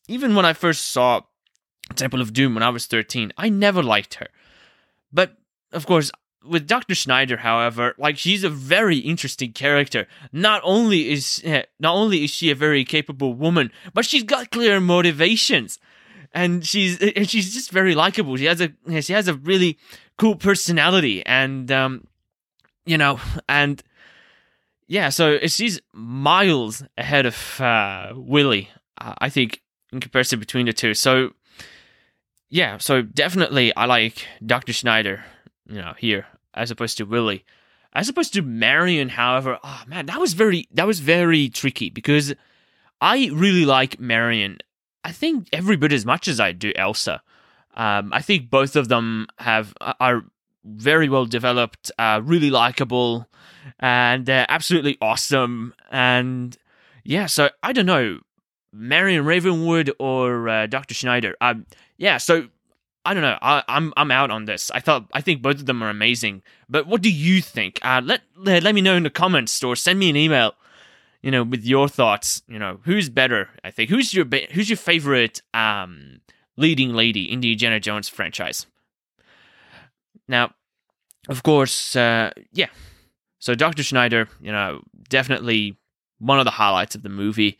Even 0.09 0.35
when 0.35 0.45
I 0.45 0.53
first 0.53 0.91
saw 0.91 1.23
Temple 1.95 2.21
of 2.21 2.33
Doom 2.33 2.54
when 2.54 2.62
I 2.62 2.68
was 2.68 2.87
13. 2.87 3.33
I 3.37 3.49
never 3.49 3.83
liked 3.83 4.14
her. 4.14 4.28
But, 5.12 5.37
of 5.73 5.87
course, 5.87 6.11
with 6.45 6.66
Dr. 6.66 6.95
Schneider, 6.95 7.38
however, 7.38 7.95
like 7.99 8.16
she's 8.18 8.45
a 8.45 8.50
very 8.50 8.99
interesting 8.99 9.52
character. 9.52 10.07
Not 10.33 10.61
only 10.64 11.11
is 11.11 11.42
eh, 11.45 11.62
not 11.78 11.95
only 11.95 12.25
is 12.25 12.30
she 12.30 12.50
a 12.50 12.54
very 12.54 12.85
capable 12.85 13.35
woman, 13.35 13.71
but 13.92 14.04
she's 14.04 14.23
got 14.23 14.50
clear 14.50 14.80
motivations. 14.80 15.78
And 16.33 16.64
she's 16.64 16.99
and 17.00 17.28
she's 17.28 17.52
just 17.54 17.71
very 17.71 17.95
likable. 17.95 18.37
She 18.37 18.45
has 18.45 18.61
a 18.61 18.73
she 19.00 19.12
has 19.12 19.28
a 19.28 19.35
really 19.35 19.78
cool 20.16 20.37
personality 20.37 21.25
and 21.25 21.71
um 21.73 22.07
you 22.87 22.97
know, 22.97 23.21
and 23.49 23.83
yeah, 24.87 25.11
so 25.11 25.38
she's 25.47 25.80
miles 25.92 26.83
ahead 26.97 27.26
of 27.26 27.61
uh, 27.61 28.12
Willie, 28.16 28.71
I 28.97 29.28
think, 29.28 29.61
in 29.92 30.00
comparison 30.00 30.40
between 30.40 30.64
the 30.64 30.73
two. 30.73 30.95
So 30.95 31.33
yeah, 32.50 32.78
so 32.78 33.02
definitely 33.02 33.75
I 33.76 33.85
like 33.87 34.26
Dr. 34.45 34.73
Schneider, 34.73 35.25
you 35.67 35.76
know, 35.76 35.95
here 35.99 36.26
as 36.55 36.71
opposed 36.71 36.97
to 36.99 37.05
Willie. 37.05 37.45
As 37.93 38.09
opposed 38.09 38.35
to 38.35 38.43
Marion, 38.43 39.09
however, 39.11 39.59
oh 39.62 39.83
man, 39.87 40.07
that 40.07 40.21
was 40.21 40.35
very 40.35 40.69
that 40.73 40.87
was 40.87 41.00
very 41.00 41.49
tricky 41.49 41.90
because 41.90 42.35
I 43.00 43.31
really 43.33 43.64
like 43.64 43.99
Marion. 43.99 44.59
I 45.05 45.12
think 45.12 45.49
every 45.52 45.76
bit 45.76 45.93
as 45.93 46.05
much 46.05 46.28
as 46.28 46.38
I 46.38 46.52
do 46.52 46.73
Elsa. 46.76 47.23
Um, 47.75 48.12
I 48.12 48.21
think 48.21 48.50
both 48.50 48.76
of 48.76 48.88
them 48.88 49.26
have 49.38 49.73
are 49.81 50.25
very 50.64 51.09
well 51.09 51.25
developed, 51.25 51.90
uh, 51.99 52.21
really 52.23 52.50
likable, 52.50 53.26
and 53.78 54.28
uh, 54.28 54.47
absolutely 54.49 54.99
awesome. 55.00 55.75
And 55.90 56.57
yeah, 57.05 57.26
so 57.26 57.50
I 57.62 57.73
don't 57.73 57.87
know, 57.87 58.21
Marion 58.73 59.25
Ravenwood 59.25 59.93
or 59.99 60.49
uh, 60.49 60.67
Dr. 60.67 60.95
Schneider. 60.95 61.37
Um, 61.41 61.67
yeah, 61.97 62.19
so 62.19 62.49
I 63.05 63.15
don't 63.15 63.23
know. 63.23 63.39
I, 63.41 63.59
am 63.59 63.65
I'm, 63.69 63.93
I'm 63.97 64.11
out 64.11 64.31
on 64.31 64.45
this. 64.45 64.71
I 64.71 64.81
thought 64.81 65.07
I 65.13 65.21
think 65.21 65.43
both 65.43 65.57
of 65.57 65.67
them 65.67 65.83
are 65.83 65.91
amazing. 65.91 66.43
But 66.69 66.87
what 66.87 67.03
do 67.03 67.11
you 67.11 67.41
think? 67.41 67.79
Uh, 67.83 68.03
let, 68.05 68.23
let 68.37 68.63
let 68.63 68.75
me 68.75 68.81
know 68.81 68.97
in 68.97 69.03
the 69.03 69.11
comments 69.11 69.63
or 69.65 69.77
send 69.77 69.99
me 69.99 70.11
an 70.11 70.17
email. 70.17 70.55
You 71.23 71.33
know, 71.33 71.43
with 71.43 71.65
your 71.65 71.89
thoughts. 71.89 72.43
You 72.47 72.59
know, 72.59 72.81
who's 72.85 73.09
better? 73.09 73.49
I 73.65 73.71
think 73.71 73.91
who's 73.91 74.15
your 74.15 74.27
who's 74.53 74.71
your 74.71 74.77
favorite 74.77 75.43
um, 75.55 76.21
leading 76.57 76.95
lady 76.95 77.31
in 77.31 77.41
the 77.41 77.53
Indiana 77.53 77.81
Jones 77.81 78.09
franchise? 78.09 78.67
Now, 80.29 80.53
of 81.29 81.43
course, 81.43 81.97
uh, 81.97 82.31
yeah. 82.53 82.69
So 83.39 83.55
Dr. 83.55 83.83
Schneider, 83.83 84.29
you 84.41 84.53
know, 84.53 84.83
definitely 85.09 85.77
one 86.19 86.39
of 86.39 86.45
the 86.45 86.51
highlights 86.51 86.95
of 86.95 87.03
the 87.03 87.09
movie. 87.09 87.59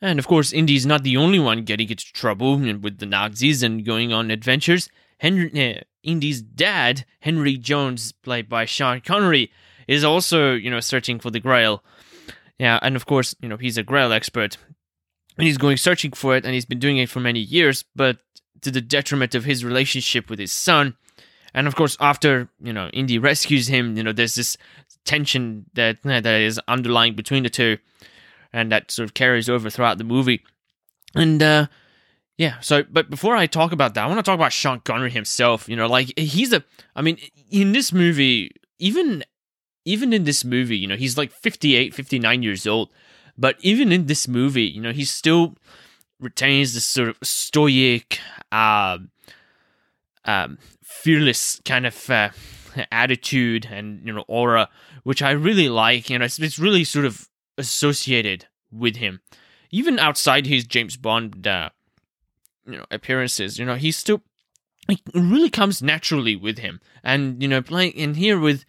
And 0.00 0.18
of 0.18 0.26
course, 0.26 0.52
Indy's 0.52 0.86
not 0.86 1.02
the 1.02 1.16
only 1.16 1.38
one 1.38 1.64
getting 1.64 1.90
into 1.90 2.12
trouble 2.12 2.56
with 2.56 2.98
the 2.98 3.06
Nazis 3.06 3.62
and 3.62 3.84
going 3.84 4.12
on 4.12 4.30
adventures. 4.30 4.88
Henry, 5.18 5.76
uh, 5.76 5.80
Indy's 6.02 6.40
dad, 6.40 7.04
Henry 7.20 7.56
Jones, 7.56 8.12
played 8.12 8.48
by 8.48 8.64
Sean 8.64 9.00
Connery, 9.00 9.50
is 9.88 10.04
also, 10.04 10.54
you 10.54 10.70
know, 10.70 10.80
searching 10.80 11.18
for 11.18 11.30
the 11.30 11.40
Grail. 11.40 11.82
Yeah, 12.58 12.78
and 12.82 12.96
of 12.96 13.06
course, 13.06 13.34
you 13.40 13.48
know, 13.48 13.56
he's 13.56 13.76
a 13.76 13.82
Grail 13.82 14.12
expert. 14.12 14.56
And 15.36 15.46
he's 15.46 15.58
going 15.58 15.76
searching 15.76 16.12
for 16.12 16.36
it, 16.36 16.44
and 16.44 16.54
he's 16.54 16.64
been 16.64 16.80
doing 16.80 16.98
it 16.98 17.08
for 17.08 17.20
many 17.20 17.40
years, 17.40 17.84
but 17.94 18.18
to 18.62 18.70
the 18.70 18.80
detriment 18.80 19.34
of 19.34 19.44
his 19.44 19.64
relationship 19.64 20.28
with 20.28 20.38
his 20.38 20.52
son. 20.52 20.96
And 21.54 21.66
of 21.66 21.74
course, 21.76 21.96
after 22.00 22.48
you 22.60 22.72
know 22.72 22.88
Indy 22.88 23.18
rescues 23.18 23.68
him, 23.68 23.96
you 23.96 24.02
know 24.02 24.12
there's 24.12 24.34
this 24.34 24.56
tension 25.04 25.66
that 25.74 26.02
that 26.02 26.26
is 26.26 26.60
underlying 26.68 27.14
between 27.14 27.44
the 27.44 27.50
two, 27.50 27.78
and 28.52 28.72
that 28.72 28.90
sort 28.90 29.04
of 29.04 29.14
carries 29.14 29.48
over 29.48 29.70
throughout 29.70 29.98
the 29.98 30.04
movie. 30.04 30.42
And 31.14 31.42
uh, 31.42 31.66
yeah, 32.36 32.60
so 32.60 32.82
but 32.82 33.10
before 33.10 33.36
I 33.36 33.46
talk 33.46 33.72
about 33.72 33.94
that, 33.94 34.04
I 34.04 34.06
want 34.06 34.18
to 34.18 34.22
talk 34.22 34.34
about 34.34 34.52
Sean 34.52 34.80
Connery 34.80 35.10
himself. 35.10 35.68
You 35.68 35.76
know, 35.76 35.86
like 35.86 36.16
he's 36.18 36.52
a, 36.52 36.64
I 36.94 37.02
mean, 37.02 37.18
in 37.50 37.72
this 37.72 37.92
movie, 37.92 38.52
even 38.78 39.24
even 39.84 40.12
in 40.12 40.24
this 40.24 40.44
movie, 40.44 40.76
you 40.76 40.86
know, 40.86 40.96
he's 40.96 41.16
like 41.16 41.32
58, 41.32 41.94
59 41.94 42.42
years 42.42 42.66
old, 42.66 42.90
but 43.36 43.56
even 43.60 43.90
in 43.90 44.06
this 44.06 44.28
movie, 44.28 44.66
you 44.66 44.80
know, 44.80 44.92
he 44.92 45.04
still 45.04 45.56
retains 46.20 46.74
this 46.74 46.84
sort 46.84 47.08
of 47.08 47.16
stoic, 47.22 48.18
uh, 48.52 48.98
um, 50.24 50.58
fearless 50.84 51.60
kind 51.64 51.86
of 51.86 52.10
uh, 52.10 52.30
attitude 52.92 53.66
and 53.70 54.06
you 54.06 54.12
know 54.12 54.24
aura, 54.28 54.68
which 55.04 55.22
I 55.22 55.30
really 55.30 55.68
like. 55.68 56.10
You 56.10 56.18
know, 56.18 56.24
it's, 56.24 56.38
it's 56.38 56.58
really 56.58 56.84
sort 56.84 57.04
of 57.04 57.28
associated 57.58 58.46
with 58.72 58.96
him, 58.96 59.20
even 59.70 59.98
outside 59.98 60.46
his 60.46 60.66
James 60.66 60.96
Bond, 60.96 61.46
uh, 61.46 61.70
you 62.66 62.78
know, 62.78 62.84
appearances. 62.90 63.58
You 63.58 63.66
know, 63.66 63.74
he's 63.74 63.96
still 63.96 64.22
it 64.88 65.00
really 65.14 65.50
comes 65.50 65.82
naturally 65.82 66.36
with 66.36 66.58
him, 66.58 66.80
and 67.04 67.42
you 67.42 67.48
know, 67.48 67.60
playing 67.60 67.92
in 67.92 68.14
here 68.14 68.38
with, 68.38 68.64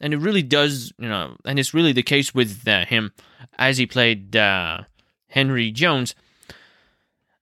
and 0.00 0.14
it 0.14 0.18
really 0.18 0.42
does. 0.42 0.92
You 0.98 1.08
know, 1.08 1.36
and 1.44 1.58
it's 1.58 1.74
really 1.74 1.92
the 1.92 2.02
case 2.02 2.32
with 2.32 2.66
uh, 2.68 2.84
him 2.84 3.12
as 3.58 3.78
he 3.78 3.86
played 3.86 4.36
uh, 4.36 4.82
Henry 5.28 5.72
Jones 5.72 6.14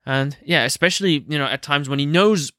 and 0.05 0.37
yeah, 0.45 0.65
especially 0.65 1.25
you 1.29 1.39
know 1.39 1.47
at 1.47 1.63
times 1.63 1.89
when 1.89 1.99
he 1.99 2.07
knows, 2.07 2.53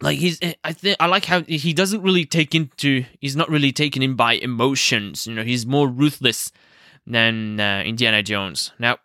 like 0.00 0.18
he's 0.18 0.38
eh, 0.42 0.54
I 0.62 0.72
think 0.72 0.96
I 1.00 1.06
like 1.06 1.24
how 1.24 1.42
he 1.42 1.72
doesn't 1.72 2.02
really 2.02 2.24
take 2.24 2.54
into 2.54 3.04
he's 3.20 3.36
not 3.36 3.48
really 3.48 3.72
taken 3.72 4.02
in 4.02 4.14
by 4.14 4.34
emotions. 4.34 5.26
You 5.26 5.34
know, 5.34 5.42
he's 5.42 5.66
more 5.66 5.88
ruthless 5.88 6.52
than 7.10 7.60
uh, 7.60 7.82
Indiana 7.84 8.22
Jones. 8.22 8.72
Now, 8.78 8.98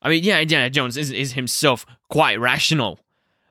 I 0.00 0.08
mean, 0.08 0.24
yeah, 0.24 0.40
Indiana 0.40 0.70
Jones 0.70 0.96
is 0.96 1.10
is 1.10 1.32
himself 1.32 1.86
quite 2.08 2.38
rational, 2.40 3.00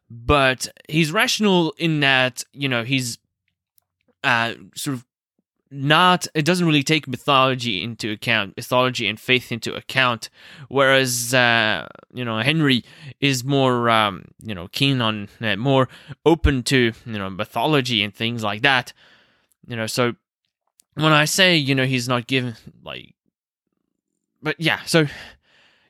but 0.10 0.68
he's 0.88 1.12
rational 1.12 1.74
in 1.78 2.02
that 2.02 2.44
you 2.54 2.70
know 2.70 2.84
he's 2.84 3.18
uh 4.24 4.54
sort 4.76 4.96
of 4.96 5.06
not 5.72 6.28
it 6.36 6.44
doesn't 6.44 6.68
really 6.68 6.84
take 6.84 7.08
mythology 7.08 7.82
into 7.82 8.12
account 8.12 8.56
mythology 8.58 9.08
and 9.08 9.18
faith 9.18 9.54
into 9.54 9.74
account 9.74 10.30
whereas 10.68 11.34
uh, 11.34 11.88
you 12.14 12.26
know 12.26 12.40
henry 12.40 12.84
is 13.22 13.46
more 13.46 13.90
um, 13.90 14.26
you 14.44 14.54
know 14.54 14.68
keen 14.74 15.02
on 15.02 15.30
uh, 15.40 15.56
more 15.56 15.88
open 16.26 16.62
to 16.62 16.92
you 17.06 17.18
know 17.18 17.30
mythology 17.30 18.04
and 18.04 18.14
things 18.14 18.44
like 18.44 18.62
that 18.62 18.92
you 19.66 19.76
know 19.76 19.88
so 19.88 20.14
when 20.96 21.14
i 21.14 21.24
say 21.24 21.56
you 21.56 21.74
know 21.74 21.86
he's 21.86 22.10
not 22.10 22.28
given 22.28 22.54
like 22.84 23.16
but 24.42 24.56
yeah 24.60 24.82
so 24.86 25.06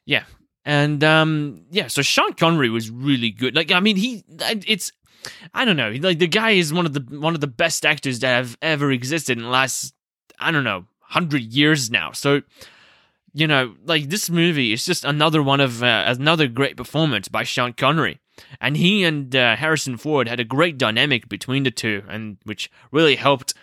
yeah 0.06 0.24
and 0.66 1.04
um 1.04 1.64
yeah 1.72 1.88
so 1.88 2.02
sean 2.02 2.34
connery 2.34 2.70
was 2.70 2.90
really 2.90 3.32
good 3.32 3.56
like 3.56 3.72
i 3.72 3.80
mean 3.80 3.96
he 3.96 4.24
it's 4.68 4.92
I 5.54 5.66
don't 5.66 5.78
know. 5.78 5.92
Like 5.92 6.20
the 6.20 6.28
guy 6.28 6.52
is 6.52 6.74
one 6.74 6.86
of 6.86 6.94
the 6.94 7.20
one 7.20 7.36
of 7.36 7.42
the 7.42 7.48
best 7.48 7.86
actors 7.86 8.20
that 8.20 8.36
have 8.36 8.58
ever 8.62 8.92
existed 8.92 9.38
in 9.38 9.44
the 9.44 9.50
last 9.50 9.94
I 10.40 10.52
don't 10.52 10.64
know 10.64 10.86
hundred 11.00 11.54
years 11.54 11.92
now. 11.92 12.12
So 12.12 12.42
you 13.34 13.48
know, 13.48 13.76
like 13.86 14.10
this 14.10 14.30
movie 14.30 14.74
is 14.74 14.86
just 14.86 15.06
another 15.06 15.42
one 15.42 15.62
of 15.62 15.84
uh, 15.84 16.04
another 16.08 16.48
great 16.48 16.76
performance 16.76 17.28
by 17.28 17.44
Sean 17.44 17.74
Connery, 17.74 18.20
and 18.60 18.76
he 18.76 19.04
and 19.04 19.34
uh, 19.36 19.56
Harrison 19.56 19.98
Ford 19.98 20.28
had 20.28 20.40
a 20.40 20.44
great 20.46 20.78
dynamic 20.78 21.30
between 21.30 21.64
the 21.64 21.72
two, 21.72 22.04
and 22.10 22.38
which 22.44 22.70
really 22.92 23.16
helped, 23.16 23.54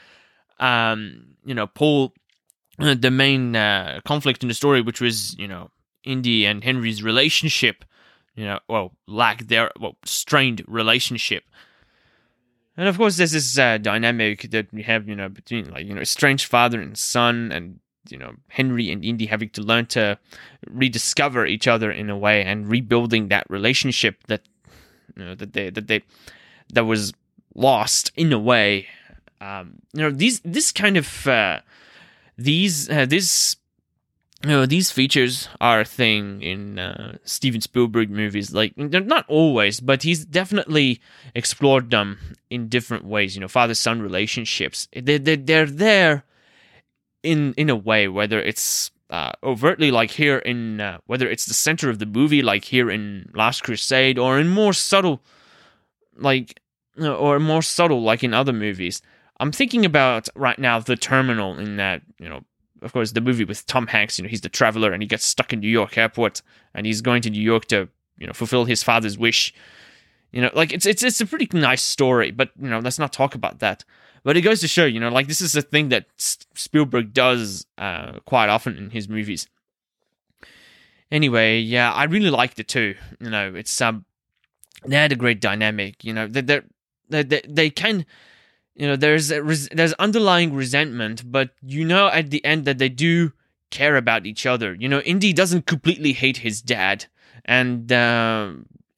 um, 0.58 1.34
you 1.44 1.54
know, 1.54 1.66
pull 1.66 2.14
the 3.00 3.10
main 3.10 3.56
uh, 3.56 4.00
conflict 4.06 4.42
in 4.42 4.48
the 4.48 4.54
story, 4.54 4.80
which 4.80 5.00
was 5.00 5.36
you 5.38 5.48
know 5.48 5.70
Indy 6.04 6.46
and 6.46 6.62
Henry's 6.64 7.02
relationship 7.02 7.84
you 8.38 8.44
know, 8.44 8.60
well, 8.68 8.92
lack 9.08 9.48
their 9.48 9.72
well 9.80 9.96
strained 10.04 10.62
relationship. 10.68 11.42
And 12.76 12.86
of 12.86 12.96
course, 12.96 13.16
there's 13.16 13.32
this 13.32 13.58
uh, 13.58 13.78
dynamic 13.78 14.52
that 14.52 14.72
we 14.72 14.84
have, 14.84 15.08
you 15.08 15.16
know, 15.16 15.28
between 15.28 15.68
like 15.72 15.86
you 15.86 15.92
know, 15.92 16.04
strange 16.04 16.46
father 16.46 16.80
and 16.80 16.96
son, 16.96 17.50
and 17.50 17.80
you 18.08 18.16
know, 18.16 18.34
Henry 18.46 18.92
and 18.92 19.04
Indy 19.04 19.26
having 19.26 19.50
to 19.50 19.62
learn 19.62 19.86
to 19.86 20.20
rediscover 20.70 21.46
each 21.46 21.66
other 21.66 21.90
in 21.90 22.08
a 22.10 22.16
way 22.16 22.44
and 22.44 22.68
rebuilding 22.68 23.26
that 23.26 23.44
relationship 23.50 24.22
that 24.28 24.42
you 25.16 25.24
know 25.24 25.34
that 25.34 25.52
they 25.52 25.70
that 25.70 25.88
they 25.88 26.02
that 26.72 26.84
was 26.84 27.12
lost 27.56 28.12
in 28.14 28.32
a 28.32 28.38
way. 28.38 28.86
Um, 29.40 29.80
you 29.92 30.02
know, 30.02 30.12
these 30.12 30.40
this 30.44 30.70
kind 30.70 30.96
of 30.96 31.26
uh, 31.26 31.58
these 32.38 32.88
uh, 32.88 33.04
this 33.06 33.56
you 34.44 34.50
know, 34.50 34.66
these 34.66 34.92
features 34.92 35.48
are 35.60 35.80
a 35.80 35.84
thing 35.84 36.42
in 36.42 36.78
uh, 36.78 37.18
Steven 37.24 37.60
Spielberg 37.60 38.08
movies. 38.08 38.52
Like, 38.52 38.72
they're 38.76 39.00
not 39.00 39.24
always, 39.26 39.80
but 39.80 40.04
he's 40.04 40.24
definitely 40.24 41.00
explored 41.34 41.90
them 41.90 42.18
in 42.48 42.68
different 42.68 43.04
ways. 43.04 43.34
You 43.34 43.40
know, 43.40 43.48
father 43.48 43.74
son 43.74 44.00
relationships. 44.00 44.86
They're, 44.92 45.18
they're, 45.18 45.36
they're 45.36 45.66
there 45.66 46.24
in 47.24 47.52
in 47.54 47.68
a 47.68 47.74
way, 47.74 48.06
whether 48.06 48.40
it's 48.40 48.92
uh, 49.10 49.32
overtly 49.42 49.90
like 49.90 50.12
here 50.12 50.38
in, 50.38 50.80
uh, 50.80 50.98
whether 51.06 51.28
it's 51.28 51.46
the 51.46 51.54
center 51.54 51.90
of 51.90 51.98
the 51.98 52.06
movie, 52.06 52.42
like 52.42 52.64
here 52.64 52.88
in 52.88 53.30
Last 53.34 53.64
Crusade, 53.64 54.20
or 54.20 54.38
in 54.38 54.48
more 54.48 54.72
subtle, 54.72 55.20
like, 56.16 56.60
or 56.96 57.40
more 57.40 57.62
subtle, 57.62 58.02
like 58.02 58.22
in 58.22 58.32
other 58.32 58.52
movies. 58.52 59.02
I'm 59.40 59.52
thinking 59.52 59.84
about 59.84 60.28
right 60.34 60.58
now 60.58 60.80
the 60.80 60.96
terminal 60.96 61.58
in 61.58 61.76
that, 61.76 62.02
you 62.18 62.28
know, 62.28 62.44
of 62.82 62.92
course, 62.92 63.12
the 63.12 63.20
movie 63.20 63.44
with 63.44 63.66
Tom 63.66 63.86
Hanks, 63.86 64.18
you 64.18 64.22
know, 64.22 64.28
he's 64.28 64.40
the 64.40 64.48
traveler 64.48 64.92
and 64.92 65.02
he 65.02 65.06
gets 65.06 65.24
stuck 65.24 65.52
in 65.52 65.60
New 65.60 65.68
York 65.68 65.96
airport 65.98 66.42
and 66.74 66.86
he's 66.86 67.00
going 67.00 67.22
to 67.22 67.30
New 67.30 67.42
York 67.42 67.66
to, 67.66 67.88
you 68.18 68.26
know, 68.26 68.32
fulfill 68.32 68.64
his 68.64 68.82
father's 68.82 69.18
wish. 69.18 69.54
You 70.32 70.42
know, 70.42 70.50
like 70.54 70.72
it's 70.72 70.84
it's 70.84 71.02
it's 71.02 71.20
a 71.20 71.26
pretty 71.26 71.48
nice 71.56 71.82
story, 71.82 72.30
but 72.30 72.50
you 72.60 72.68
know, 72.68 72.80
let's 72.80 72.98
not 72.98 73.12
talk 73.12 73.34
about 73.34 73.60
that. 73.60 73.84
But 74.24 74.36
it 74.36 74.42
goes 74.42 74.60
to 74.60 74.68
show, 74.68 74.84
you 74.84 75.00
know, 75.00 75.08
like 75.08 75.26
this 75.26 75.40
is 75.40 75.56
a 75.56 75.62
thing 75.62 75.88
that 75.88 76.06
Spielberg 76.18 77.14
does 77.14 77.66
uh, 77.78 78.18
quite 78.26 78.48
often 78.48 78.76
in 78.76 78.90
his 78.90 79.08
movies. 79.08 79.48
Anyway, 81.10 81.60
yeah, 81.60 81.92
I 81.92 82.04
really 82.04 82.28
liked 82.28 82.58
it 82.58 82.68
too. 82.68 82.94
You 83.20 83.30
know, 83.30 83.54
it's 83.54 83.80
um, 83.80 84.04
they 84.84 84.96
had 84.96 85.12
a 85.12 85.16
great 85.16 85.40
dynamic. 85.40 86.04
You 86.04 86.12
know, 86.12 86.26
they 86.26 86.42
they 86.42 86.60
they, 87.08 87.40
they 87.48 87.70
can 87.70 88.04
you 88.78 88.86
know 88.86 88.96
there's 88.96 89.30
res- 89.32 89.68
there's 89.70 89.92
underlying 89.94 90.54
resentment 90.54 91.30
but 91.30 91.50
you 91.60 91.84
know 91.84 92.06
at 92.08 92.30
the 92.30 92.42
end 92.44 92.64
that 92.64 92.78
they 92.78 92.88
do 92.88 93.32
care 93.70 93.96
about 93.96 94.24
each 94.24 94.46
other. 94.46 94.74
You 94.78 94.88
know 94.88 95.00
indy 95.00 95.32
doesn't 95.34 95.66
completely 95.66 96.12
hate 96.12 96.38
his 96.38 96.62
dad 96.62 97.04
and 97.44 97.92
uh, 97.92 98.52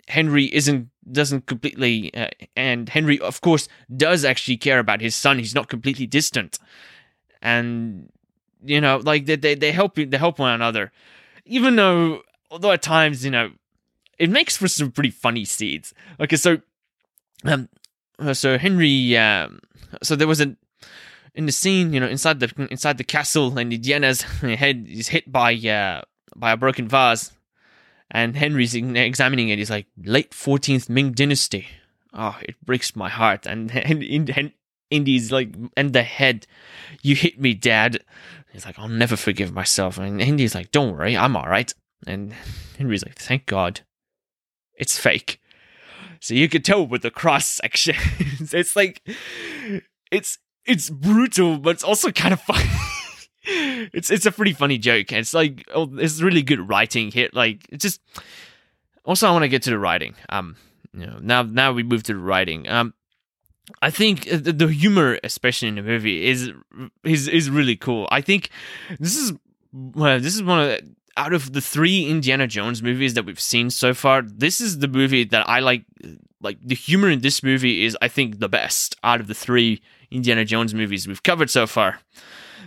henry 0.06 0.44
isn't 0.54 0.88
doesn't 1.10 1.46
completely 1.46 2.14
uh, 2.14 2.28
and 2.54 2.88
henry 2.88 3.18
of 3.18 3.40
course 3.40 3.66
does 3.96 4.24
actually 4.24 4.58
care 4.58 4.78
about 4.78 5.00
his 5.00 5.16
son. 5.16 5.38
He's 5.38 5.54
not 5.54 5.68
completely 5.68 6.06
distant. 6.06 6.58
And 7.42 8.12
you 8.62 8.80
know 8.80 8.98
like 9.02 9.24
they 9.24 9.36
they, 9.36 9.54
they 9.54 9.72
help 9.72 9.94
they 9.96 10.18
help 10.18 10.38
one 10.38 10.52
another. 10.52 10.92
Even 11.46 11.76
though 11.76 12.20
although 12.50 12.72
at 12.72 12.82
times 12.82 13.24
you 13.24 13.30
know 13.30 13.50
it 14.18 14.28
makes 14.28 14.58
for 14.58 14.68
some 14.68 14.92
pretty 14.92 15.10
funny 15.10 15.46
scenes. 15.46 15.94
Okay 16.20 16.36
so 16.36 16.58
um 17.44 17.70
so 18.32 18.58
Henry, 18.58 19.16
um, 19.16 19.60
so 20.02 20.16
there 20.16 20.28
was 20.28 20.40
a 20.40 20.56
in 21.34 21.46
the 21.46 21.52
scene, 21.52 21.92
you 21.92 22.00
know, 22.00 22.08
inside 22.08 22.40
the 22.40 22.52
inside 22.70 22.98
the 22.98 23.04
castle, 23.04 23.56
and 23.58 23.72
Indiana's 23.72 24.22
head 24.42 24.86
is 24.88 25.08
hit 25.08 25.30
by 25.30 25.54
uh, 25.54 26.02
by 26.34 26.52
a 26.52 26.56
broken 26.56 26.88
vase, 26.88 27.32
and 28.10 28.36
Henry's 28.36 28.74
examining 28.74 29.48
it. 29.48 29.58
He's 29.58 29.70
like, 29.70 29.86
late 30.02 30.32
14th 30.32 30.88
Ming 30.88 31.12
Dynasty. 31.12 31.68
Oh, 32.12 32.36
it 32.42 32.56
breaks 32.64 32.96
my 32.96 33.08
heart. 33.08 33.46
And, 33.46 33.70
and, 33.74 34.02
and 34.30 34.52
Indy's 34.90 35.30
like, 35.30 35.54
and 35.76 35.92
the 35.92 36.02
head, 36.02 36.46
you 37.02 37.14
hit 37.14 37.40
me, 37.40 37.54
Dad. 37.54 38.00
He's 38.52 38.66
like, 38.66 38.78
I'll 38.78 38.88
never 38.88 39.16
forgive 39.16 39.52
myself. 39.52 39.96
And 39.98 40.20
Indy's 40.20 40.56
like, 40.56 40.72
don't 40.72 40.96
worry, 40.96 41.16
I'm 41.16 41.36
all 41.36 41.48
right. 41.48 41.72
And 42.06 42.32
Henry's 42.78 43.04
like, 43.04 43.16
thank 43.16 43.46
God, 43.46 43.80
it's 44.74 44.98
fake. 44.98 45.40
So 46.20 46.34
you 46.34 46.48
could 46.48 46.64
tell 46.64 46.86
with 46.86 47.02
the 47.02 47.10
cross 47.10 47.46
sections. 47.46 48.52
it's 48.54 48.76
like, 48.76 49.02
it's 50.10 50.38
it's 50.66 50.90
brutal, 50.90 51.58
but 51.58 51.70
it's 51.70 51.84
also 51.84 52.12
kind 52.12 52.32
of 52.32 52.40
funny. 52.40 52.68
it's 53.92 54.10
it's 54.10 54.26
a 54.26 54.32
pretty 54.32 54.52
funny 54.52 54.78
joke. 54.78 55.12
It's 55.12 55.34
like 55.34 55.66
oh, 55.74 55.88
it's 55.96 56.20
really 56.20 56.42
good 56.42 56.68
writing 56.68 57.10
here. 57.10 57.28
Like 57.32 57.66
it's 57.70 57.82
just. 57.82 58.00
Also, 59.06 59.26
I 59.26 59.32
want 59.32 59.44
to 59.44 59.48
get 59.48 59.62
to 59.62 59.70
the 59.70 59.78
writing. 59.78 60.14
Um, 60.28 60.56
you 60.92 61.06
know, 61.06 61.18
now 61.22 61.42
now 61.42 61.72
we 61.72 61.82
move 61.82 62.02
to 62.04 62.12
the 62.12 62.18
writing. 62.18 62.68
Um, 62.68 62.92
I 63.80 63.90
think 63.90 64.24
the, 64.28 64.52
the 64.52 64.68
humor, 64.68 65.18
especially 65.24 65.68
in 65.68 65.76
the 65.76 65.82
movie, 65.82 66.26
is 66.26 66.52
is 67.02 67.28
is 67.28 67.48
really 67.48 67.76
cool. 67.76 68.08
I 68.10 68.20
think 68.20 68.50
this 68.98 69.16
is 69.16 69.32
well, 69.72 70.20
this 70.20 70.34
is 70.34 70.42
one 70.42 70.60
of 70.60 70.66
the, 70.66 70.94
out 71.16 71.32
of 71.32 71.52
the 71.52 71.60
three 71.60 72.06
Indiana 72.06 72.46
Jones 72.46 72.82
movies 72.82 73.14
that 73.14 73.24
we've 73.24 73.40
seen 73.40 73.70
so 73.70 73.94
far. 73.94 74.22
This 74.22 74.60
is 74.60 74.78
the 74.78 74.88
movie 74.88 75.24
that 75.24 75.48
I 75.48 75.60
like. 75.60 75.84
Like 76.42 76.58
the 76.62 76.74
humor 76.74 77.10
in 77.10 77.20
this 77.20 77.42
movie 77.42 77.84
is, 77.84 77.96
I 78.00 78.08
think, 78.08 78.38
the 78.38 78.48
best 78.48 78.96
out 79.04 79.20
of 79.20 79.26
the 79.26 79.34
three 79.34 79.82
Indiana 80.10 80.44
Jones 80.44 80.74
movies 80.74 81.06
we've 81.06 81.22
covered 81.22 81.50
so 81.50 81.66
far. 81.66 82.00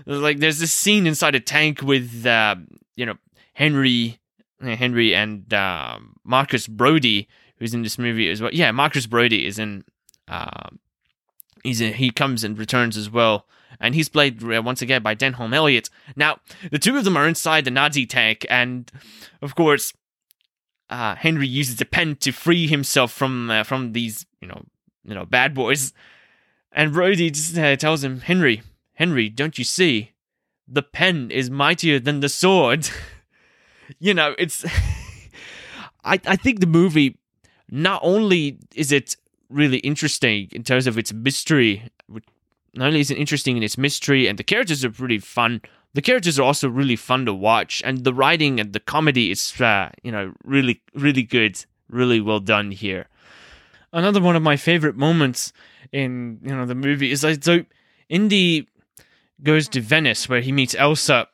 Like 0.06 0.40
there's 0.40 0.60
this 0.60 0.74
scene 0.74 1.08
inside 1.08 1.34
a 1.34 1.40
tank 1.40 1.82
with 1.82 2.26
uh, 2.26 2.56
you 2.96 3.06
know 3.06 3.16
Henry, 3.54 4.20
Henry 4.62 5.16
and 5.16 5.52
uh, 5.54 5.98
Marcus 6.24 6.68
Brody, 6.68 7.28
who's 7.58 7.74
in 7.74 7.82
this 7.82 7.98
movie 7.98 8.30
as 8.30 8.42
well. 8.42 8.52
Yeah, 8.54 8.72
Marcus 8.72 9.08
Brody 9.08 9.48
is 9.48 9.58
in. 9.58 9.84
Uh, 10.28 10.70
he's 11.64 11.82
in, 11.82 11.94
he 11.94 12.10
comes 12.10 12.44
and 12.44 12.58
returns 12.58 12.96
as 12.98 13.10
well, 13.10 13.48
and 13.80 13.96
he's 13.96 14.10
played 14.10 14.44
uh, 14.44 14.62
once 14.62 14.82
again 14.82 15.02
by 15.02 15.16
Denholm 15.16 15.54
Elliott. 15.54 15.90
Now 16.16 16.40
the 16.72 16.80
two 16.80 16.98
of 16.98 17.04
them 17.04 17.18
are 17.18 17.28
inside 17.28 17.66
the 17.66 17.72
Nazi 17.72 18.06
tank, 18.06 18.46
and 18.50 18.92
of 19.42 19.56
course. 19.56 19.94
Uh, 20.90 21.16
Henry 21.16 21.48
uses 21.48 21.82
a 21.82 21.86
pen 21.86 22.16
to 22.18 22.32
free 22.32 22.68
himself 22.68 23.12
from 23.12 23.50
uh, 23.50 23.64
from 23.64 23.94
these, 23.94 24.28
you 24.42 24.48
know, 24.48 24.64
you 25.04 25.16
know, 25.16 25.26
bad 25.26 25.56
boys. 25.56 25.92
And 26.72 26.92
Brody 26.92 27.30
just 27.30 27.58
uh, 27.58 27.76
tells 27.76 28.04
him, 28.04 28.22
Henry, 28.22 28.64
Henry, 28.94 29.30
don't 29.30 29.58
you 29.58 29.64
see? 29.64 30.12
The 30.68 30.82
pen 30.82 31.30
is 31.30 31.50
mightier 31.50 32.00
than 32.00 32.20
the 32.20 32.30
sword. 32.30 32.90
you 34.00 34.14
know, 34.14 34.36
it's. 34.38 34.66
I, 36.06 36.20
I 36.26 36.36
think 36.36 36.60
the 36.60 36.68
movie, 36.68 37.18
not 37.70 38.02
only 38.04 38.60
is 38.76 38.92
it 38.92 39.16
really 39.50 39.78
interesting 39.78 40.50
in 40.52 40.64
terms 40.64 40.86
of 40.86 40.98
its 40.98 41.14
mystery, 41.14 41.84
not 42.74 42.88
only 42.88 43.00
is 43.00 43.12
it 43.12 43.18
interesting 43.18 43.58
in 43.58 43.64
its 43.64 43.78
mystery, 43.78 44.28
and 44.28 44.38
the 44.38 44.44
characters 44.44 44.84
are 44.84 44.92
pretty 44.92 45.20
fun, 45.20 45.62
the 45.94 46.02
characters 46.02 46.40
are 46.40 46.44
also 46.44 46.68
really 46.68 46.96
fun 46.96 47.26
to 47.26 47.34
watch, 47.34 47.82
and 47.86 48.04
the 48.04 48.14
writing 48.14 48.60
and 48.60 48.74
the 48.74 48.80
comedy 48.80 49.32
is, 49.32 49.60
uh, 49.62 49.90
you 50.04 50.12
know, 50.12 50.34
really, 50.44 50.82
really 50.96 51.24
good, 51.24 51.64
really 51.90 52.20
well 52.20 52.40
done 52.40 52.72
here. 52.72 53.08
Another 53.92 54.20
one 54.20 54.36
of 54.36 54.42
my 54.42 54.58
favorite 54.58 54.96
moments 54.96 55.54
in 55.92 56.40
you 56.42 56.56
know 56.56 56.66
the 56.66 56.76
movie 56.76 57.12
is 57.12 57.24
like 57.24 57.44
so 57.44 57.64
Indy 58.10 58.68
goes 59.44 59.68
to 59.70 59.82
Venice 59.82 60.28
where 60.28 60.42
he 60.42 60.52
meets 60.52 60.74
Elsa 60.76 61.28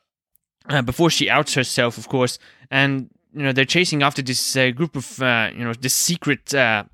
uh, 0.68 0.82
before 0.82 1.10
she 1.10 1.30
outs 1.30 1.54
herself, 1.54 1.96
of 1.96 2.08
course, 2.08 2.38
and 2.70 3.08
you 3.32 3.42
know 3.42 3.52
they're 3.52 3.64
chasing 3.64 4.02
after 4.02 4.22
this 4.22 4.56
uh, 4.56 4.70
group 4.70 4.94
of 4.94 5.22
uh, 5.22 5.50
you 5.54 5.64
know 5.64 5.72
this 5.72 5.94
secret 5.94 6.54
uh, 6.54 6.84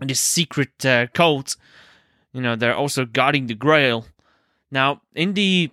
this 0.00 0.20
secret 0.20 0.86
uh, 0.86 1.08
cult. 1.08 1.56
You 2.32 2.40
know 2.40 2.56
they're 2.56 2.74
also 2.74 3.04
guarding 3.04 3.46
the 3.46 3.54
Grail. 3.54 4.06
Now 4.70 5.02
Indy 5.14 5.72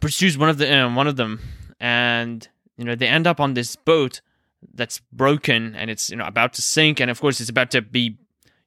pursues 0.00 0.36
one 0.36 0.48
of 0.48 0.58
the 0.58 0.72
uh, 0.72 0.92
one 0.92 1.06
of 1.06 1.16
them, 1.16 1.40
and 1.80 2.46
you 2.76 2.84
know 2.84 2.94
they 2.94 3.06
end 3.06 3.26
up 3.26 3.40
on 3.40 3.54
this 3.54 3.76
boat 3.76 4.20
that's 4.74 5.00
broken 5.12 5.76
and 5.76 5.88
it's 5.88 6.10
you 6.10 6.16
know 6.16 6.24
about 6.24 6.52
to 6.54 6.62
sink, 6.62 7.00
and 7.00 7.10
of 7.10 7.20
course 7.20 7.40
it's 7.40 7.50
about 7.50 7.70
to 7.70 7.82
be 7.82 8.16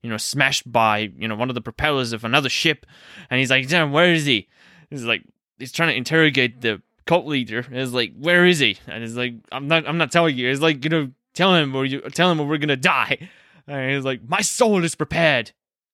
you 0.02 0.10
know 0.10 0.18
smashed 0.18 0.72
by 0.72 1.12
you 1.18 1.28
know 1.28 1.36
one 1.36 1.50
of 1.50 1.56
the 1.56 1.62
propellers 1.62 2.14
of 2.14 2.24
another 2.24 2.50
ship, 2.50 2.86
and 3.30 3.40
he's 3.40 3.50
like, 3.50 3.68
"Damn, 3.68 3.92
where 3.92 4.14
is 4.14 4.26
he?" 4.26 4.48
He's 4.90 5.06
like, 5.06 5.24
he's 5.62 5.72
trying 5.72 5.90
to 5.90 5.96
interrogate 5.96 6.62
the 6.62 6.82
cult 7.06 7.26
leader. 7.26 7.66
It's 7.72 7.94
like, 7.94 8.14
where 8.20 8.46
is 8.46 8.60
he? 8.60 8.78
And 8.88 9.04
he's 9.04 9.16
like, 9.16 9.36
I'm 9.52 9.68
not, 9.68 9.88
I'm 9.88 9.98
not 9.98 10.12
telling 10.12 10.38
you. 10.38 10.50
It's 10.50 10.62
like, 10.62 10.84
you 10.84 10.90
know, 10.90 11.12
tell 11.34 11.56
him 11.56 11.74
or 11.76 11.86
you 11.86 12.02
tell 12.10 12.30
him 12.30 12.42
or 12.42 12.48
we're 12.48 12.58
gonna 12.58 12.76
die. 12.76 13.30
And 13.68 13.96
he's 13.96 14.04
like, 14.04 14.28
my 14.28 14.42
soul 14.42 14.84
is 14.84 14.96
prepared. 14.96 15.52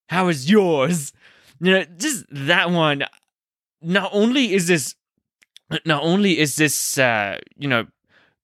How 0.07 0.27
is 0.27 0.49
yours? 0.49 1.13
You 1.59 1.71
know, 1.71 1.85
just 1.97 2.25
that 2.31 2.71
one. 2.71 3.03
Not 3.81 4.09
only 4.11 4.53
is 4.53 4.67
this, 4.67 4.95
not 5.85 6.01
only 6.03 6.39
is 6.39 6.55
this, 6.55 6.97
uh, 6.97 7.37
you 7.55 7.67
know, 7.67 7.85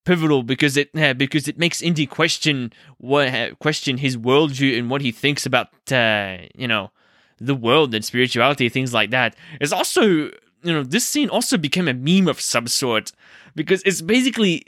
pivotal 0.05 0.43
because 0.43 0.77
it 0.77 0.89
uh, 0.95 1.13
because 1.13 1.47
it 1.47 1.57
makes 1.57 1.81
Indy 1.81 2.05
question 2.05 2.71
what 2.97 3.57
question 3.59 3.97
his 3.97 4.17
worldview 4.17 4.77
and 4.77 4.89
what 4.89 5.01
he 5.01 5.11
thinks 5.11 5.45
about 5.45 5.69
uh, 5.91 6.37
you 6.55 6.67
know 6.67 6.91
the 7.39 7.55
world 7.55 7.93
and 7.93 8.03
spirituality, 8.03 8.69
things 8.69 8.93
like 8.93 9.11
that. 9.11 9.35
It's 9.59 9.71
also, 9.71 10.03
you 10.03 10.31
know, 10.63 10.83
this 10.83 11.05
scene 11.05 11.29
also 11.29 11.57
became 11.57 11.87
a 11.87 11.93
meme 11.93 12.27
of 12.27 12.39
some 12.39 12.67
sort 12.67 13.11
because 13.55 13.81
it's 13.83 14.01
basically, 14.01 14.63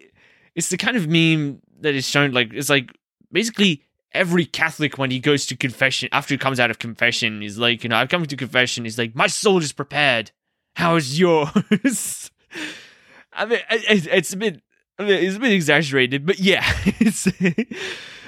it's 0.56 0.70
the 0.70 0.78
kind 0.78 0.98
of 0.98 1.08
meme 1.08 1.62
that 1.82 1.96
is 1.96 2.08
shown 2.08 2.32
like, 2.32 2.54
it's 2.54 2.70
like 2.70 2.92
basically 3.32 3.84
every 4.16 4.46
Catholic 4.46 4.98
when 4.98 5.12
he 5.12 5.20
goes 5.20 5.46
to 5.48 5.56
confession, 5.56 6.10
after 6.12 6.34
he 6.34 6.38
comes 6.38 6.60
out 6.60 6.72
of 6.72 6.80
confession, 6.80 7.44
is 7.44 7.58
like, 7.58 7.84
you 7.84 7.90
know, 7.90 7.98
I've 7.98 8.10
come 8.10 8.26
to 8.26 8.36
confession, 8.36 8.86
he's 8.86 8.98
like, 8.98 9.16
my 9.16 9.28
soul 9.28 9.60
is 9.60 9.74
prepared. 9.74 10.32
How 10.76 10.96
is 10.96 11.20
yours? 11.20 12.32
I 13.34 13.46
mean, 13.46 13.60
it's 13.70 14.34
a 14.34 14.38
bit, 14.38 14.62
I 14.98 15.04
mean, 15.04 15.24
it's 15.24 15.36
a 15.36 15.40
bit 15.40 15.52
exaggerated, 15.52 16.26
but 16.26 16.40
yeah, 16.40 16.64
it's, 16.86 17.28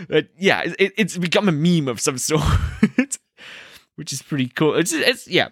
but 0.07 0.27
yeah, 0.37 0.63
it, 0.77 0.93
it's 0.97 1.17
become 1.17 1.47
a 1.49 1.51
meme 1.51 1.87
of 1.87 1.99
some 1.99 2.17
sort 2.17 2.43
which 3.97 4.13
is 4.13 4.21
pretty 4.21 4.47
cool. 4.47 4.75
It's 4.75 4.93
it's 4.93 5.27
yeah. 5.27 5.49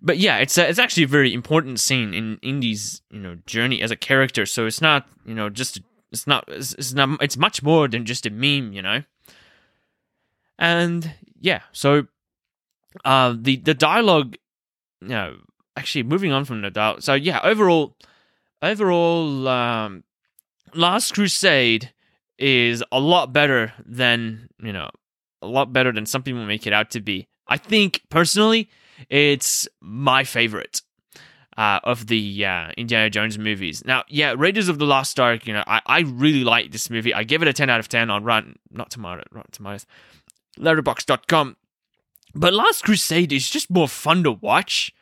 But 0.00 0.18
yeah, 0.18 0.38
it's 0.38 0.58
a, 0.58 0.68
it's 0.68 0.78
actually 0.78 1.04
a 1.04 1.08
very 1.08 1.32
important 1.32 1.80
scene 1.80 2.12
in 2.12 2.38
Indy's 2.42 3.00
you 3.10 3.20
know 3.20 3.38
journey 3.46 3.80
as 3.80 3.90
a 3.90 3.96
character. 3.96 4.44
So 4.44 4.66
it's 4.66 4.82
not 4.82 5.08
you 5.24 5.34
know 5.34 5.48
just 5.48 5.80
it's 6.12 6.26
not 6.26 6.44
it's, 6.48 6.74
it's 6.74 6.92
not 6.92 7.22
it's 7.22 7.36
much 7.36 7.62
more 7.62 7.88
than 7.88 8.04
just 8.04 8.26
a 8.26 8.30
meme, 8.30 8.72
you 8.72 8.82
know. 8.82 9.02
And 10.58 11.14
yeah, 11.40 11.62
so 11.72 12.06
uh 13.04 13.34
the 13.38 13.56
the 13.56 13.74
dialogue, 13.74 14.36
you 15.00 15.08
know, 15.08 15.36
actually 15.76 16.04
moving 16.04 16.32
on 16.32 16.44
from 16.44 16.62
the 16.62 16.70
dialogue. 16.70 17.02
So 17.02 17.14
yeah, 17.14 17.40
overall, 17.42 17.96
overall, 18.60 19.48
um, 19.48 20.04
Last 20.74 21.14
Crusade 21.14 21.92
is 22.38 22.82
a 22.92 23.00
lot 23.00 23.32
better 23.32 23.72
than 23.84 24.48
you 24.62 24.72
know 24.72 24.90
a 25.40 25.46
lot 25.46 25.72
better 25.72 25.92
than 25.92 26.06
some 26.06 26.22
people 26.22 26.44
make 26.44 26.66
it 26.66 26.72
out 26.72 26.90
to 26.90 27.00
be. 27.00 27.26
I 27.48 27.56
think 27.56 28.02
personally, 28.10 28.70
it's 29.08 29.66
my 29.80 30.24
favorite 30.24 30.82
uh, 31.56 31.80
of 31.84 32.06
the 32.06 32.44
uh, 32.44 32.70
Indiana 32.76 33.10
Jones 33.10 33.38
movies. 33.38 33.84
Now, 33.84 34.04
yeah, 34.08 34.34
Raiders 34.36 34.68
of 34.68 34.78
the 34.78 34.86
Lost 34.86 35.18
Ark. 35.20 35.46
You 35.46 35.54
know, 35.54 35.64
I, 35.66 35.80
I 35.86 36.00
really 36.00 36.44
like 36.44 36.72
this 36.72 36.90
movie. 36.90 37.14
I 37.14 37.24
give 37.24 37.42
it 37.42 37.48
a 37.48 37.52
ten 37.52 37.70
out 37.70 37.80
of 37.80 37.88
ten 37.88 38.10
on 38.10 38.24
Run, 38.24 38.56
not 38.70 38.90
Tomato, 38.90 39.22
Rotten 39.30 39.50
Tomatoes, 39.52 39.86
Letterboxd.com. 40.58 41.56
But 42.34 42.54
Last 42.54 42.84
Crusade 42.84 43.32
is 43.32 43.50
just 43.50 43.70
more 43.70 43.88
fun 43.88 44.22
to 44.24 44.32
watch 44.32 44.92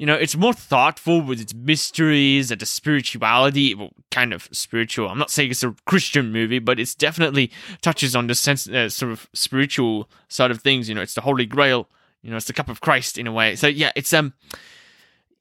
you 0.00 0.06
know, 0.06 0.14
it's 0.14 0.34
more 0.34 0.54
thoughtful 0.54 1.20
with 1.20 1.42
its 1.42 1.52
mysteries 1.52 2.50
and 2.50 2.58
the 2.58 2.64
spirituality. 2.64 3.74
Well, 3.74 3.90
kind 4.10 4.32
of 4.32 4.48
spiritual. 4.50 5.10
I'm 5.10 5.18
not 5.18 5.30
saying 5.30 5.50
it's 5.50 5.62
a 5.62 5.76
Christian 5.84 6.32
movie, 6.32 6.58
but 6.58 6.80
it's 6.80 6.94
definitely 6.94 7.52
touches 7.82 8.16
on 8.16 8.26
the 8.26 8.34
sense, 8.34 8.66
uh, 8.66 8.88
sort 8.88 9.12
of 9.12 9.28
spiritual 9.34 10.08
side 10.26 10.50
of 10.50 10.62
things. 10.62 10.88
You 10.88 10.94
know, 10.94 11.02
it's 11.02 11.12
the 11.12 11.20
Holy 11.20 11.44
Grail. 11.44 11.86
You 12.22 12.30
know, 12.30 12.38
it's 12.38 12.46
the 12.46 12.54
cup 12.54 12.70
of 12.70 12.80
Christ 12.80 13.18
in 13.18 13.26
a 13.26 13.32
way. 13.32 13.56
So 13.56 13.66
yeah, 13.66 13.92
it's 13.94 14.14
um, 14.14 14.32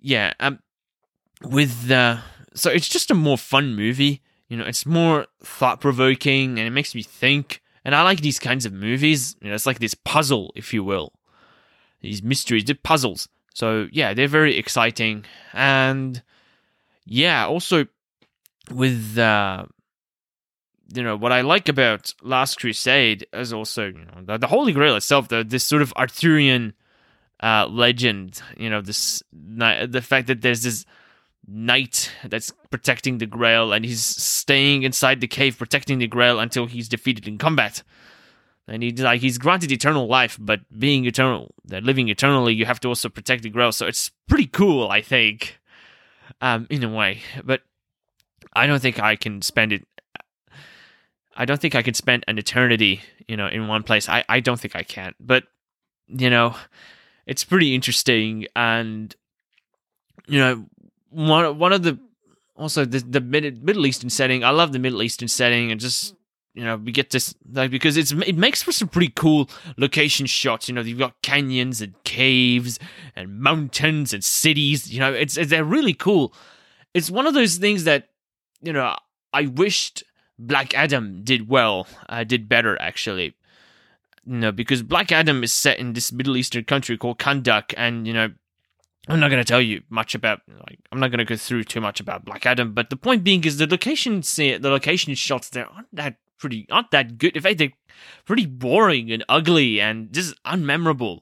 yeah, 0.01 0.33
um, 0.39 0.59
with 1.43 1.89
uh, 1.91 2.17
so 2.53 2.69
it's 2.69 2.89
just 2.89 3.11
a 3.11 3.15
more 3.15 3.37
fun 3.37 3.75
movie. 3.75 4.21
You 4.47 4.57
know, 4.57 4.65
it's 4.65 4.85
more 4.85 5.27
thought 5.43 5.79
provoking 5.79 6.57
and 6.57 6.67
it 6.67 6.71
makes 6.71 6.95
me 6.95 7.03
think. 7.03 7.61
And 7.85 7.95
I 7.95 8.03
like 8.03 8.21
these 8.21 8.39
kinds 8.39 8.65
of 8.65 8.73
movies. 8.73 9.35
You 9.41 9.49
know, 9.49 9.55
it's 9.55 9.65
like 9.65 9.79
this 9.79 9.93
puzzle, 9.93 10.51
if 10.55 10.73
you 10.73 10.83
will. 10.83 11.13
These 12.01 12.23
mysteries, 12.23 12.65
the 12.65 12.75
puzzles. 12.75 13.29
So 13.53 13.87
yeah, 13.91 14.13
they're 14.13 14.27
very 14.27 14.57
exciting, 14.57 15.25
and 15.53 16.21
yeah, 17.05 17.45
also 17.45 17.87
with 18.71 19.17
uh, 19.17 19.65
you 20.93 21.03
know 21.03 21.17
what 21.17 21.33
I 21.33 21.41
like 21.41 21.67
about 21.67 22.13
Last 22.21 22.59
Crusade 22.59 23.27
is 23.33 23.51
also 23.51 23.87
you 23.87 24.05
know 24.05 24.21
the, 24.23 24.37
the 24.37 24.47
Holy 24.47 24.71
Grail 24.71 24.95
itself, 24.95 25.27
the 25.27 25.43
this 25.43 25.65
sort 25.65 25.81
of 25.81 25.91
Arthurian 25.97 26.73
uh, 27.41 27.67
legend. 27.67 28.41
You 28.57 28.69
know 28.69 28.81
this 28.81 29.23
the 29.31 30.01
fact 30.01 30.27
that 30.27 30.41
there's 30.41 30.63
this 30.63 30.85
knight 31.47 32.11
that's 32.23 32.51
protecting 32.69 33.17
the 33.17 33.25
Grail, 33.25 33.73
and 33.73 33.83
he's 33.83 34.03
staying 34.03 34.83
inside 34.83 35.21
the 35.21 35.27
cave 35.27 35.57
protecting 35.57 35.99
the 35.99 36.07
Grail 36.07 36.39
until 36.39 36.65
he's 36.65 36.89
defeated 36.89 37.27
in 37.27 37.37
combat. 37.37 37.83
And 38.67 38.83
he 38.83 38.91
like 38.91 39.21
he's 39.21 39.37
granted 39.37 39.71
eternal 39.71 40.07
life, 40.07 40.37
but 40.39 40.61
being 40.77 41.05
eternal, 41.05 41.55
that 41.65 41.83
living 41.83 42.07
eternally, 42.09 42.53
you 42.53 42.65
have 42.65 42.79
to 42.81 42.87
also 42.87 43.09
protect 43.09 43.43
the 43.43 43.49
Grail. 43.49 43.71
So 43.71 43.87
it's 43.87 44.11
pretty 44.27 44.45
cool, 44.45 44.89
I 44.89 45.01
think, 45.01 45.59
um, 46.39 46.67
in 46.69 46.83
a 46.83 46.89
way. 46.89 47.21
But 47.43 47.61
I 48.53 48.67
don't 48.67 48.81
think 48.81 48.99
I 48.99 49.15
can 49.15 49.41
spend 49.41 49.73
it. 49.73 49.87
I 51.35 51.45
don't 51.45 51.59
think 51.59 51.73
I 51.73 51.81
can 51.81 51.93
spend 51.93 52.25
an 52.27 52.37
eternity, 52.37 53.01
you 53.27 53.37
know, 53.37 53.47
in 53.47 53.67
one 53.67 53.81
place. 53.81 54.07
I, 54.07 54.23
I 54.29 54.39
don't 54.39 54.59
think 54.59 54.75
I 54.75 54.83
can. 54.83 55.15
But 55.19 55.45
you 56.07 56.29
know, 56.29 56.55
it's 57.29 57.43
pretty 57.43 57.75
interesting, 57.75 58.47
and 58.55 59.15
you 60.27 60.39
know, 60.39 60.65
one 61.11 61.59
one 61.59 61.71
of 61.71 61.83
the 61.83 61.99
also 62.55 62.85
the 62.85 62.99
the 63.01 63.21
Middle 63.21 63.85
Eastern 63.85 64.09
setting. 64.09 64.43
I 64.43 64.49
love 64.49 64.73
the 64.73 64.79
Middle 64.79 65.03
Eastern 65.03 65.27
setting, 65.27 65.71
and 65.71 65.79
just 65.79 66.15
you 66.55 66.63
know 66.63 66.77
we 66.77 66.91
get 66.91 67.11
this 67.11 67.35
like 67.53 67.69
because 67.69 67.97
it's 67.97 68.11
it 68.11 68.35
makes 68.35 68.63
for 68.63 68.71
some 68.71 68.87
pretty 68.87 69.13
cool 69.15 69.47
location 69.77 70.25
shots. 70.25 70.67
You 70.67 70.73
know, 70.73 70.81
you've 70.81 70.97
got 70.97 71.21
canyons 71.21 71.81
and 71.81 71.93
caves 72.03 72.79
and 73.15 73.39
mountains 73.39 74.11
and 74.11 74.23
cities. 74.23 74.91
You 74.91 74.99
know, 74.99 75.13
it's, 75.13 75.37
it's 75.37 75.51
they're 75.51 75.63
really 75.63 75.93
cool. 75.93 76.33
It's 76.95 77.11
one 77.11 77.27
of 77.27 77.35
those 77.35 77.57
things 77.57 77.83
that 77.83 78.09
you 78.59 78.73
know 78.73 78.95
I 79.33 79.45
wished 79.45 80.03
Black 80.39 80.73
Adam 80.73 81.23
did 81.23 81.47
well, 81.47 81.85
uh, 82.09 82.23
did 82.23 82.49
better 82.49 82.75
actually. 82.81 83.35
You 84.29 84.35
know, 84.35 84.51
because 84.51 84.83
Black 84.83 85.11
Adam 85.11 85.43
is 85.43 85.51
set 85.51 85.79
in 85.79 85.93
this 85.93 86.11
Middle 86.11 86.37
Eastern 86.37 86.63
country 86.63 86.95
called 86.99 87.17
Kahndaq, 87.17 87.73
and 87.75 88.05
you 88.05 88.13
know 88.13 88.29
I'm 89.07 89.19
not 89.19 89.29
going 89.29 89.43
to 89.43 89.47
tell 89.47 89.61
you 89.61 89.81
much 89.89 90.13
about 90.13 90.41
like 90.47 90.77
I'm 90.91 90.99
not 90.99 91.09
going 91.09 91.17
to 91.17 91.25
go 91.25 91.35
through 91.35 91.63
too 91.63 91.81
much 91.81 91.99
about 91.99 92.25
Black 92.25 92.45
Adam, 92.45 92.73
but 92.75 92.91
the 92.91 92.95
point 92.95 93.23
being 93.23 93.43
is 93.43 93.57
the 93.57 93.65
location 93.65 94.21
the 94.21 94.59
location 94.61 95.15
shots 95.15 95.49
there 95.49 95.65
aren't 95.65 95.87
that 95.93 96.17
pretty 96.37 96.67
aren't 96.69 96.91
that 96.91 97.17
good. 97.17 97.35
In 97.35 97.41
fact, 97.41 97.57
they're 97.57 97.73
pretty 98.25 98.45
boring 98.45 99.11
and 99.11 99.25
ugly 99.27 99.81
and 99.81 100.13
just 100.13 100.41
unmemorable. 100.43 101.21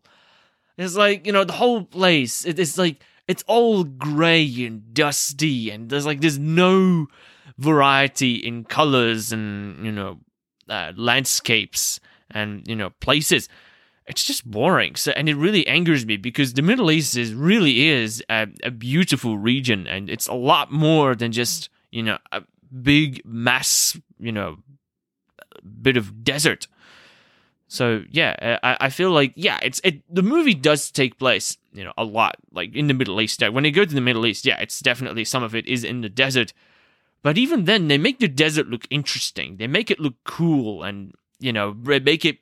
It's 0.78 0.98
like 0.98 1.26
you 1.26 1.32
know 1.32 1.46
the 1.46 1.54
whole 1.54 1.86
place. 1.86 2.44
it's 2.44 2.78
like 2.78 3.02
it's 3.26 3.44
all 3.48 3.86
gray 3.86 4.66
and 4.66 4.94
dusty, 4.94 5.70
and 5.70 5.90
there's 5.90 6.06
like 6.06 6.20
there's 6.20 6.38
no 6.38 7.08
variety 7.58 8.36
in 8.36 8.66
colors 8.66 9.32
and 9.32 9.86
you 9.86 9.94
know 9.94 10.20
uh, 10.68 10.92
landscapes 10.98 12.02
and 12.32 12.68
you 12.68 12.76
know 12.76 12.92
places 13.02 13.50
it's 14.08 14.24
just 14.24 14.50
boring. 14.50 14.96
So, 14.96 15.12
and 15.12 15.28
it 15.28 15.36
really 15.36 15.68
angers 15.68 16.06
me 16.06 16.16
because 16.16 16.54
the 16.54 16.62
Middle 16.62 16.90
East 16.90 17.18
is 17.18 17.34
really 17.34 17.88
is 17.88 18.24
a, 18.30 18.48
a 18.64 18.72
beautiful 18.72 19.38
region, 19.38 19.86
and 19.86 20.10
it's 20.10 20.28
a 20.28 20.34
lot 20.34 20.72
more 20.72 21.14
than 21.14 21.32
just 21.32 21.70
you 21.92 22.02
know 22.04 22.18
a 22.32 22.44
big 22.82 23.22
mass, 23.26 24.00
you 24.18 24.32
know, 24.32 24.58
bit 25.82 25.98
of 25.98 26.24
desert. 26.24 26.68
So 27.68 28.04
yeah, 28.10 28.60
I, 28.64 28.78
I 28.80 28.90
feel 28.90 29.12
like 29.12 29.34
yeah, 29.36 29.60
it's 29.62 29.82
it. 29.84 30.02
The 30.14 30.24
movie 30.24 30.54
does 30.54 30.90
take 30.90 31.20
place, 31.20 31.58
you 31.74 31.84
know, 31.84 31.94
a 31.98 32.06
lot 32.06 32.38
like 32.54 32.74
in 32.74 32.88
the 32.88 32.94
Middle 32.94 33.20
East. 33.20 33.42
When 33.42 33.64
they 33.64 33.72
go 33.72 33.84
to 33.84 33.96
the 33.96 34.02
Middle 34.02 34.26
East, 34.26 34.46
yeah, 34.46 34.60
it's 34.62 34.80
definitely 34.80 35.26
some 35.26 35.44
of 35.44 35.54
it 35.54 35.68
is 35.68 35.84
in 35.84 36.00
the 36.00 36.10
desert, 36.10 36.54
but 37.24 37.38
even 37.38 37.66
then, 37.66 37.90
they 37.90 37.98
make 37.98 38.20
the 38.20 38.30
desert 38.30 38.68
look 38.68 38.88
interesting. 38.90 39.58
They 39.58 39.68
make 39.68 39.92
it 39.92 40.00
look 40.00 40.16
cool, 40.24 40.82
and 40.82 41.14
you 41.40 41.54
know, 41.54 41.74
make 41.74 42.26
it 42.26 42.40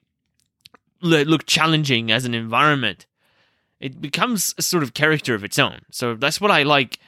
look 1.01 1.45
challenging 1.45 2.11
as 2.11 2.25
an 2.25 2.33
environment, 2.33 3.05
it 3.79 4.01
becomes 4.01 4.55
a 4.57 4.61
sort 4.61 4.83
of 4.83 4.93
character 4.93 5.35
of 5.35 5.43
its 5.43 5.59
own. 5.59 5.81
So 5.91 6.15
that's 6.15 6.39
what 6.39 6.51
I 6.51 6.63
like. 6.63 6.99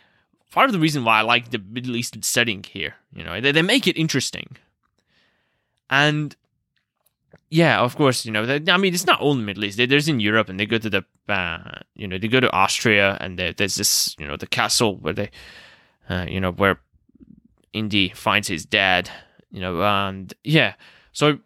Part 0.52 0.70
of 0.70 0.74
the 0.74 0.80
reason 0.80 1.04
why 1.04 1.20
I 1.20 1.22
like 1.22 1.52
the 1.52 1.60
Middle 1.60 1.96
Eastern 1.96 2.24
setting 2.24 2.64
here, 2.64 2.96
you 3.14 3.24
know, 3.24 3.40
they, 3.40 3.52
they 3.52 3.62
make 3.62 3.88
it 3.88 3.98
interesting. 3.98 4.58
And 5.90 6.36
yeah, 7.50 7.80
of 7.80 7.96
course, 7.96 8.26
you 8.26 8.32
know, 8.32 8.46
they, 8.46 8.72
I 8.72 8.78
mean, 8.78 8.94
it's 8.94 9.06
not 9.06 9.22
all 9.22 9.36
the 9.36 9.42
Middle 9.42 9.66
East. 9.66 9.78
There's 9.78 10.08
in 10.08 10.20
Europe, 10.20 10.50
and 10.50 10.60
they 10.60 10.66
go 10.66 10.78
to 10.78 10.90
the, 10.90 11.06
uh, 11.30 11.80
you 11.96 12.08
know, 12.08 12.18
they 12.18 12.28
go 12.28 12.40
to 12.40 12.52
Austria, 12.52 13.18
and 13.22 13.40
there's 13.40 13.76
this, 13.76 14.16
you 14.20 14.28
know, 14.28 14.36
the 14.36 14.48
castle 14.48 14.98
where 14.98 15.14
they, 15.14 15.32
uh, 16.10 16.26
you 16.28 16.42
know, 16.42 16.52
where 16.52 16.80
Indy 17.74 18.10
finds 18.10 18.48
his 18.48 18.66
dad, 18.66 19.10
you 19.52 19.62
know, 19.62 19.82
and 19.82 20.34
yeah, 20.44 20.74
so 21.12 21.40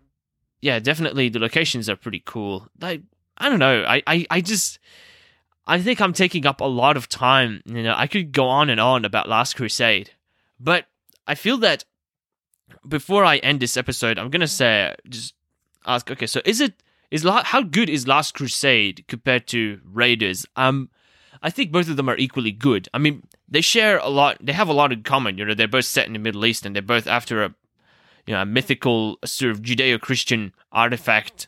yeah, 0.62 0.80
definitely 0.80 1.30
the 1.30 1.39
locations 1.39 1.89
are 1.89 1.95
pretty 1.95 2.21
cool. 2.26 2.67
Like 2.80 3.02
I 3.38 3.50
don't 3.50 3.60
know, 3.60 3.84
I, 3.88 4.04
I, 4.06 4.26
I 4.30 4.41
just 4.41 4.80
I 5.65 5.82
think 5.82 6.00
I'm 6.00 6.13
taking 6.13 6.45
up 6.45 6.62
a 6.62 6.65
lot 6.65 6.97
of 6.97 7.10
time. 7.10 7.62
You 7.65 7.84
know, 7.84 7.93
I 7.95 8.08
could 8.08 8.32
go 8.32 8.45
on 8.47 8.69
and 8.69 8.80
on 8.80 9.06
about 9.06 9.28
Last 9.28 9.56
Crusade, 9.56 10.12
but 10.60 10.86
I 11.28 11.36
feel 11.36 11.58
that 11.58 11.86
before 12.88 13.26
I 13.26 13.38
end 13.38 13.60
this 13.60 13.78
episode, 13.78 14.17
I'm 14.19 14.30
gonna 14.30 14.47
say 14.47 14.95
just 15.10 15.34
ask. 15.86 16.10
Okay, 16.10 16.28
so 16.28 16.41
is 16.45 16.62
it 16.62 16.84
is 17.10 17.24
how 17.24 17.62
good 17.62 17.89
is 17.89 18.08
Last 18.08 18.34
Crusade 18.34 19.06
compared 19.08 19.47
to 19.47 19.82
Raiders? 19.84 20.45
Um, 20.56 20.89
I 21.41 21.50
think 21.50 21.71
both 21.71 21.89
of 21.89 21.97
them 21.97 22.10
are 22.10 22.17
equally 22.17 22.52
good. 22.52 22.88
I 22.93 23.00
mean, 23.00 23.24
they 23.50 23.62
share 23.62 23.97
a 23.97 24.10
lot. 24.10 24.38
They 24.39 24.54
have 24.54 24.69
a 24.69 24.74
lot 24.74 24.91
in 24.91 25.04
common. 25.04 25.38
You 25.38 25.45
know, 25.45 25.54
they're 25.56 25.67
both 25.67 25.86
set 25.86 26.08
in 26.08 26.13
the 26.13 26.19
Middle 26.19 26.45
East, 26.45 26.65
and 26.65 26.76
they're 26.76 26.82
both 26.82 27.08
after 27.08 27.43
a 27.43 27.56
you 28.27 28.34
know, 28.34 28.41
a 28.41 28.45
mythical 28.45 29.17
sort 29.25 29.51
of 29.51 29.62
Judeo-Christian 29.62 30.53
artifact. 30.71 31.47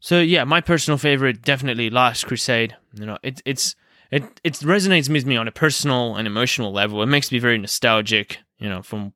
So 0.00 0.20
yeah, 0.20 0.44
my 0.44 0.60
personal 0.60 0.98
favorite 0.98 1.42
definitely 1.42 1.88
Last 1.90 2.26
Crusade. 2.26 2.76
You 2.94 3.06
know, 3.06 3.18
it 3.22 3.40
it's 3.44 3.76
it 4.10 4.24
it 4.42 4.54
resonates 4.54 5.08
with 5.08 5.26
me 5.26 5.36
on 5.36 5.46
a 5.46 5.52
personal 5.52 6.16
and 6.16 6.26
emotional 6.26 6.72
level. 6.72 7.02
It 7.02 7.06
makes 7.06 7.30
me 7.30 7.38
very 7.38 7.58
nostalgic. 7.58 8.38
You 8.58 8.68
know, 8.68 8.82
from 8.82 9.12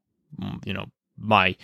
you 0.64 0.72
know 0.72 0.86
my 1.18 1.56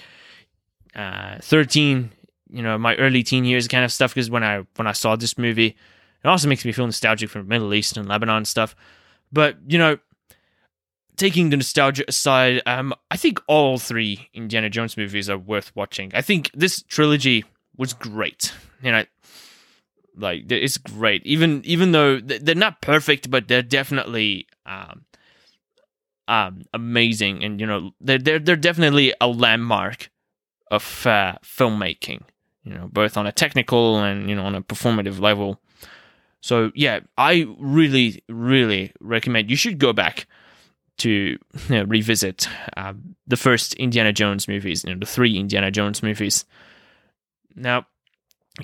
uh, 0.95 1.39
thirteen, 1.41 2.11
you 2.51 2.63
know, 2.63 2.77
my 2.79 2.97
early 2.97 3.23
teen 3.23 3.45
years 3.45 3.69
kind 3.69 3.85
of 3.85 3.93
stuff. 3.93 4.13
Because 4.13 4.31
when 4.31 4.43
I 4.43 4.65
when 4.77 4.87
I 4.87 4.93
saw 4.93 5.15
this 5.15 5.39
movie, 5.39 5.77
it 6.25 6.29
also 6.29 6.49
makes 6.49 6.65
me 6.65 6.73
feel 6.73 6.87
nostalgic 6.87 7.31
for 7.31 7.43
Middle 7.43 7.73
East 7.75 7.97
and 7.97 8.09
Lebanon 8.09 8.45
stuff. 8.45 8.75
But 9.33 9.57
you 9.67 9.79
know, 9.79 9.99
taking 11.17 11.51
the 11.51 11.57
nostalgia 11.57 12.05
aside, 12.09 12.63
um, 12.67 12.95
I 13.11 13.17
think 13.17 13.41
all 13.47 13.79
three 13.79 14.29
Indiana 14.35 14.71
Jones 14.71 14.97
movies 14.97 15.29
are 15.29 15.39
worth 15.39 15.75
watching. 15.75 16.11
I 16.15 16.23
think 16.23 16.51
this 16.55 16.83
trilogy 16.83 17.45
was 17.77 17.93
great. 17.93 18.53
You 18.83 18.93
know, 18.93 19.05
like 20.17 20.51
it's 20.51 20.79
great. 20.79 21.25
Even 21.25 21.63
even 21.65 21.93
though 21.93 22.21
they're 22.21 22.55
not 22.55 22.83
perfect, 22.83 23.31
but 23.31 23.49
they're 23.49 23.63
definitely 23.63 24.47
um, 24.67 25.05
um, 26.29 26.63
amazing. 26.73 27.45
And 27.45 27.61
you 27.61 27.67
know, 27.67 27.93
they're 28.01 28.19
they're 28.19 28.39
they're 28.39 28.57
definitely 28.57 29.15
a 29.21 29.29
landmark 29.29 30.11
of 30.71 31.07
uh, 31.07 31.37
filmmaking. 31.45 32.23
You 32.65 32.75
know, 32.75 32.89
both 32.93 33.17
on 33.17 33.27
a 33.27 33.33
technical 33.33 33.99
and 33.99 34.29
you 34.29 34.37
know 34.37 34.45
on 34.45 34.55
a 34.55 34.63
performative 34.63 35.21
level. 35.21 35.61
So 36.41 36.73
yeah, 36.75 37.01
I 37.17 37.47
really 37.59 38.23
really 38.29 38.93
recommend 39.01 39.51
you 39.51 39.57
should 39.57 39.79
go 39.79 39.93
back 39.93 40.27
to 41.03 41.11
you 41.11 41.39
know, 41.69 41.85
revisit 41.85 42.49
uh, 42.77 42.95
the 43.27 43.37
first 43.37 43.75
Indiana 43.75 44.13
Jones 44.13 44.49
movies, 44.49 44.85
you 44.85 44.93
know, 44.93 44.99
the 44.99 45.07
three 45.07 45.37
Indiana 45.37 45.71
Jones 45.71 46.03
movies. 46.03 46.45
Now, 47.55 47.87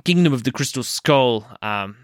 Kingdom 0.04 0.32
of 0.32 0.44
the 0.44 0.52
Crystal 0.52 0.82
Skull. 0.82 1.46
Um, 1.62 1.96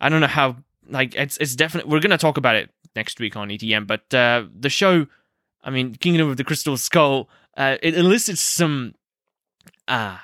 I 0.00 0.08
don't 0.08 0.20
know 0.20 0.26
how. 0.26 0.56
Like, 0.88 1.14
it's 1.14 1.36
it's 1.36 1.54
definitely 1.54 1.90
we're 1.90 2.00
gonna 2.00 2.18
talk 2.18 2.36
about 2.36 2.56
it 2.56 2.70
next 2.96 3.20
week 3.20 3.36
on 3.36 3.48
ETM, 3.48 3.86
but 3.86 4.12
uh, 4.12 4.44
the 4.58 4.70
show, 4.70 5.06
I 5.62 5.70
mean, 5.70 5.94
Kingdom 5.94 6.28
of 6.28 6.36
the 6.36 6.44
Crystal 6.44 6.76
Skull, 6.76 7.28
uh, 7.56 7.76
it 7.82 7.96
elicits 7.96 8.40
some 8.40 8.94
uh, 9.86 10.18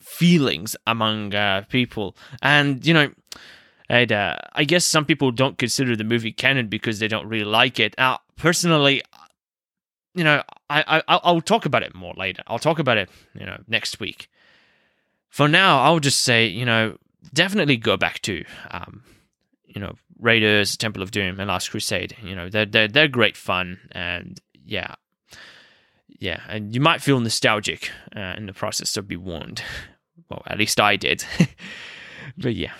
feelings 0.00 0.74
among 0.86 1.34
uh, 1.34 1.62
people, 1.68 2.16
and 2.42 2.84
you 2.86 2.94
know. 2.94 3.10
And 3.88 4.12
uh, 4.12 4.36
I 4.52 4.64
guess 4.64 4.84
some 4.84 5.04
people 5.04 5.30
don't 5.30 5.58
consider 5.58 5.94
the 5.94 6.04
movie 6.04 6.32
canon 6.32 6.68
because 6.68 6.98
they 6.98 7.08
don't 7.08 7.28
really 7.28 7.44
like 7.44 7.78
it. 7.78 7.94
Now, 7.98 8.20
personally, 8.36 9.02
you 10.14 10.24
know, 10.24 10.42
I, 10.70 11.02
I 11.08 11.20
I'll 11.22 11.40
talk 11.40 11.66
about 11.66 11.82
it 11.82 11.94
more 11.94 12.14
later. 12.16 12.42
I'll 12.46 12.58
talk 12.58 12.78
about 12.78 12.96
it, 12.96 13.10
you 13.34 13.44
know, 13.44 13.60
next 13.68 14.00
week. 14.00 14.30
For 15.28 15.48
now, 15.48 15.82
I'll 15.82 16.00
just 16.00 16.22
say, 16.22 16.46
you 16.46 16.64
know, 16.64 16.96
definitely 17.32 17.76
go 17.76 17.96
back 17.96 18.20
to, 18.22 18.44
um, 18.70 19.02
you 19.66 19.80
know, 19.80 19.94
Raiders, 20.18 20.76
Temple 20.76 21.02
of 21.02 21.10
Doom, 21.10 21.40
and 21.40 21.48
Last 21.48 21.70
Crusade. 21.70 22.16
You 22.22 22.34
know, 22.34 22.48
they're 22.48 22.66
they're 22.66 22.88
they're 22.88 23.08
great 23.08 23.36
fun, 23.36 23.80
and 23.92 24.40
yeah, 24.64 24.94
yeah, 26.08 26.40
and 26.48 26.74
you 26.74 26.80
might 26.80 27.02
feel 27.02 27.20
nostalgic 27.20 27.90
uh, 28.16 28.34
in 28.36 28.46
the 28.46 28.52
process. 28.52 28.90
So 28.90 29.02
be 29.02 29.16
warned. 29.16 29.62
Well, 30.30 30.42
at 30.46 30.56
least 30.56 30.80
I 30.80 30.96
did. 30.96 31.22
but 32.38 32.54
yeah. 32.54 32.72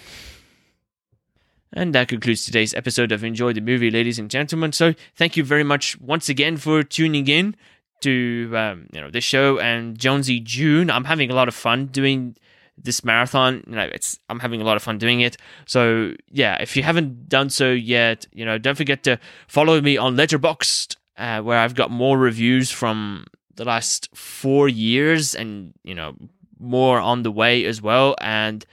And 1.77 1.93
that 1.95 2.07
concludes 2.07 2.45
today's 2.45 2.73
episode 2.75 3.11
of 3.11 3.25
Enjoy 3.25 3.53
the 3.53 3.61
Movie, 3.61 3.91
ladies 3.91 4.21
and 4.21 4.31
gentlemen. 4.31 4.71
So 4.71 4.95
thank 5.17 5.37
you 5.37 5.43
very 5.43 5.65
much 5.65 6.01
once 6.01 6.29
again 6.29 6.57
for 6.57 6.85
tuning 6.85 7.27
in 7.27 7.57
to 8.03 8.53
um, 8.55 8.87
you 8.93 9.01
know 9.01 9.11
this 9.11 9.25
show 9.25 9.59
and 9.59 9.99
Jonesy 9.99 10.39
June. 10.39 10.89
I'm 10.89 11.03
having 11.05 11.33
a 11.33 11.35
lot 11.35 11.49
of 11.49 11.55
fun 11.55 11.87
doing 11.87 12.37
this 12.79 13.03
marathon. 13.05 13.65
You 13.67 13.75
know, 13.75 13.89
it's 13.93 14.21
I'm 14.29 14.39
having 14.39 14.61
a 14.61 14.65
lot 14.65 14.77
of 14.77 14.85
fun 14.85 14.99
doing 14.99 15.21
it. 15.21 15.37
So 15.67 16.15
yeah, 16.31 16.63
if 16.63 16.77
you 16.77 16.85
haven't 16.85 17.29
done 17.29 17.51
so 17.51 17.73
yet, 17.73 18.25
you 18.33 18.45
know, 18.45 18.57
don't 18.57 18.77
forget 18.77 19.03
to 19.05 19.19
follow 19.49 19.81
me 19.81 19.97
on 19.97 20.15
Letterboxd, 20.15 20.97
uh, 21.17 21.41
where 21.41 21.59
I've 21.59 21.75
got 21.75 21.91
more 21.91 22.17
reviews 22.17 22.71
from 22.71 23.27
the 23.57 23.65
last 23.65 24.15
four 24.15 24.69
years, 24.69 25.35
and 25.35 25.75
you 25.83 25.97
know, 25.97 26.15
more 26.61 27.01
on 27.01 27.25
the 27.25 27.33
way 27.33 27.65
as 27.65 27.83
well. 27.83 28.15
And 28.21 28.65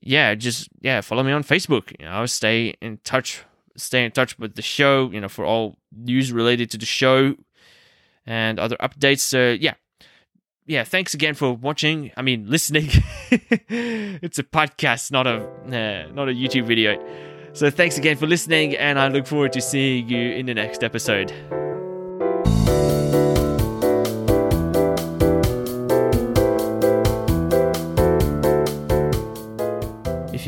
yeah, 0.00 0.34
just 0.34 0.68
yeah, 0.80 1.00
follow 1.00 1.22
me 1.22 1.32
on 1.32 1.42
Facebook. 1.42 1.92
You 1.98 2.06
know, 2.06 2.26
stay 2.26 2.74
in 2.80 2.98
touch, 3.04 3.44
stay 3.76 4.04
in 4.04 4.12
touch 4.12 4.38
with 4.38 4.54
the 4.54 4.62
show. 4.62 5.10
You 5.10 5.20
know, 5.20 5.28
for 5.28 5.44
all 5.44 5.76
news 5.96 6.32
related 6.32 6.70
to 6.72 6.78
the 6.78 6.86
show 6.86 7.34
and 8.26 8.58
other 8.58 8.76
updates. 8.76 9.20
So 9.20 9.56
yeah, 9.58 9.74
yeah, 10.66 10.84
thanks 10.84 11.14
again 11.14 11.34
for 11.34 11.52
watching. 11.52 12.12
I 12.16 12.22
mean, 12.22 12.48
listening. 12.48 12.90
it's 13.30 14.38
a 14.38 14.44
podcast, 14.44 15.10
not 15.10 15.26
a 15.26 15.44
uh, 15.66 16.12
not 16.12 16.28
a 16.28 16.32
YouTube 16.32 16.66
video. 16.66 17.02
So 17.54 17.70
thanks 17.70 17.98
again 17.98 18.16
for 18.16 18.26
listening, 18.26 18.76
and 18.76 18.98
I 18.98 19.08
look 19.08 19.26
forward 19.26 19.52
to 19.54 19.60
seeing 19.60 20.08
you 20.08 20.32
in 20.32 20.46
the 20.46 20.54
next 20.54 20.84
episode. 20.84 21.32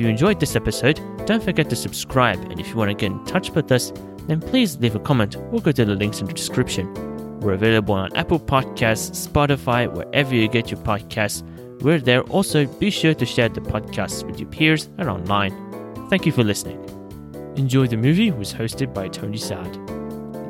You 0.00 0.08
enjoyed 0.08 0.40
this 0.40 0.56
episode, 0.56 0.98
don't 1.26 1.42
forget 1.42 1.68
to 1.68 1.76
subscribe, 1.76 2.40
and 2.50 2.58
if 2.58 2.68
you 2.68 2.76
want 2.76 2.90
to 2.90 2.94
get 2.94 3.12
in 3.12 3.24
touch 3.26 3.50
with 3.50 3.70
us, 3.70 3.92
then 4.26 4.40
please 4.40 4.78
leave 4.78 4.96
a 4.96 4.98
comment 4.98 5.36
or 5.52 5.60
go 5.60 5.72
to 5.72 5.84
the 5.84 5.94
links 5.94 6.20
in 6.20 6.26
the 6.26 6.32
description. 6.32 6.92
We're 7.40 7.52
available 7.52 7.94
on 7.94 8.16
Apple 8.16 8.40
Podcasts, 8.40 9.28
Spotify, 9.28 9.92
wherever 9.92 10.34
you 10.34 10.48
get 10.48 10.70
your 10.70 10.80
podcasts. 10.80 11.42
We're 11.82 11.98
there. 11.98 12.22
Also, 12.22 12.66
be 12.66 12.90
sure 12.90 13.14
to 13.14 13.26
share 13.26 13.48
the 13.48 13.60
podcast 13.60 14.24
with 14.24 14.40
your 14.40 14.48
peers 14.48 14.88
and 14.98 15.08
online. 15.08 15.52
Thank 16.08 16.26
you 16.26 16.32
for 16.32 16.44
listening. 16.44 16.78
Enjoy 17.56 17.86
the 17.86 17.96
Movie 17.96 18.30
was 18.30 18.52
hosted 18.52 18.94
by 18.94 19.08
Tony 19.08 19.38
Sad. 19.38 19.72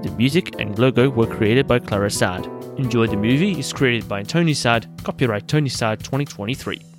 The 0.02 0.14
music 0.16 0.60
and 0.60 0.78
logo 0.78 1.08
were 1.10 1.26
created 1.26 1.66
by 1.66 1.78
Clara 1.78 2.10
Sad. 2.10 2.46
Enjoy 2.78 3.06
the 3.06 3.16
Movie 3.16 3.58
is 3.58 3.72
created 3.72 4.08
by 4.08 4.22
Tony 4.22 4.54
Sad, 4.54 4.88
copyright 5.04 5.48
Tony 5.48 5.68
Sad 5.68 6.00
2023. 6.00 6.89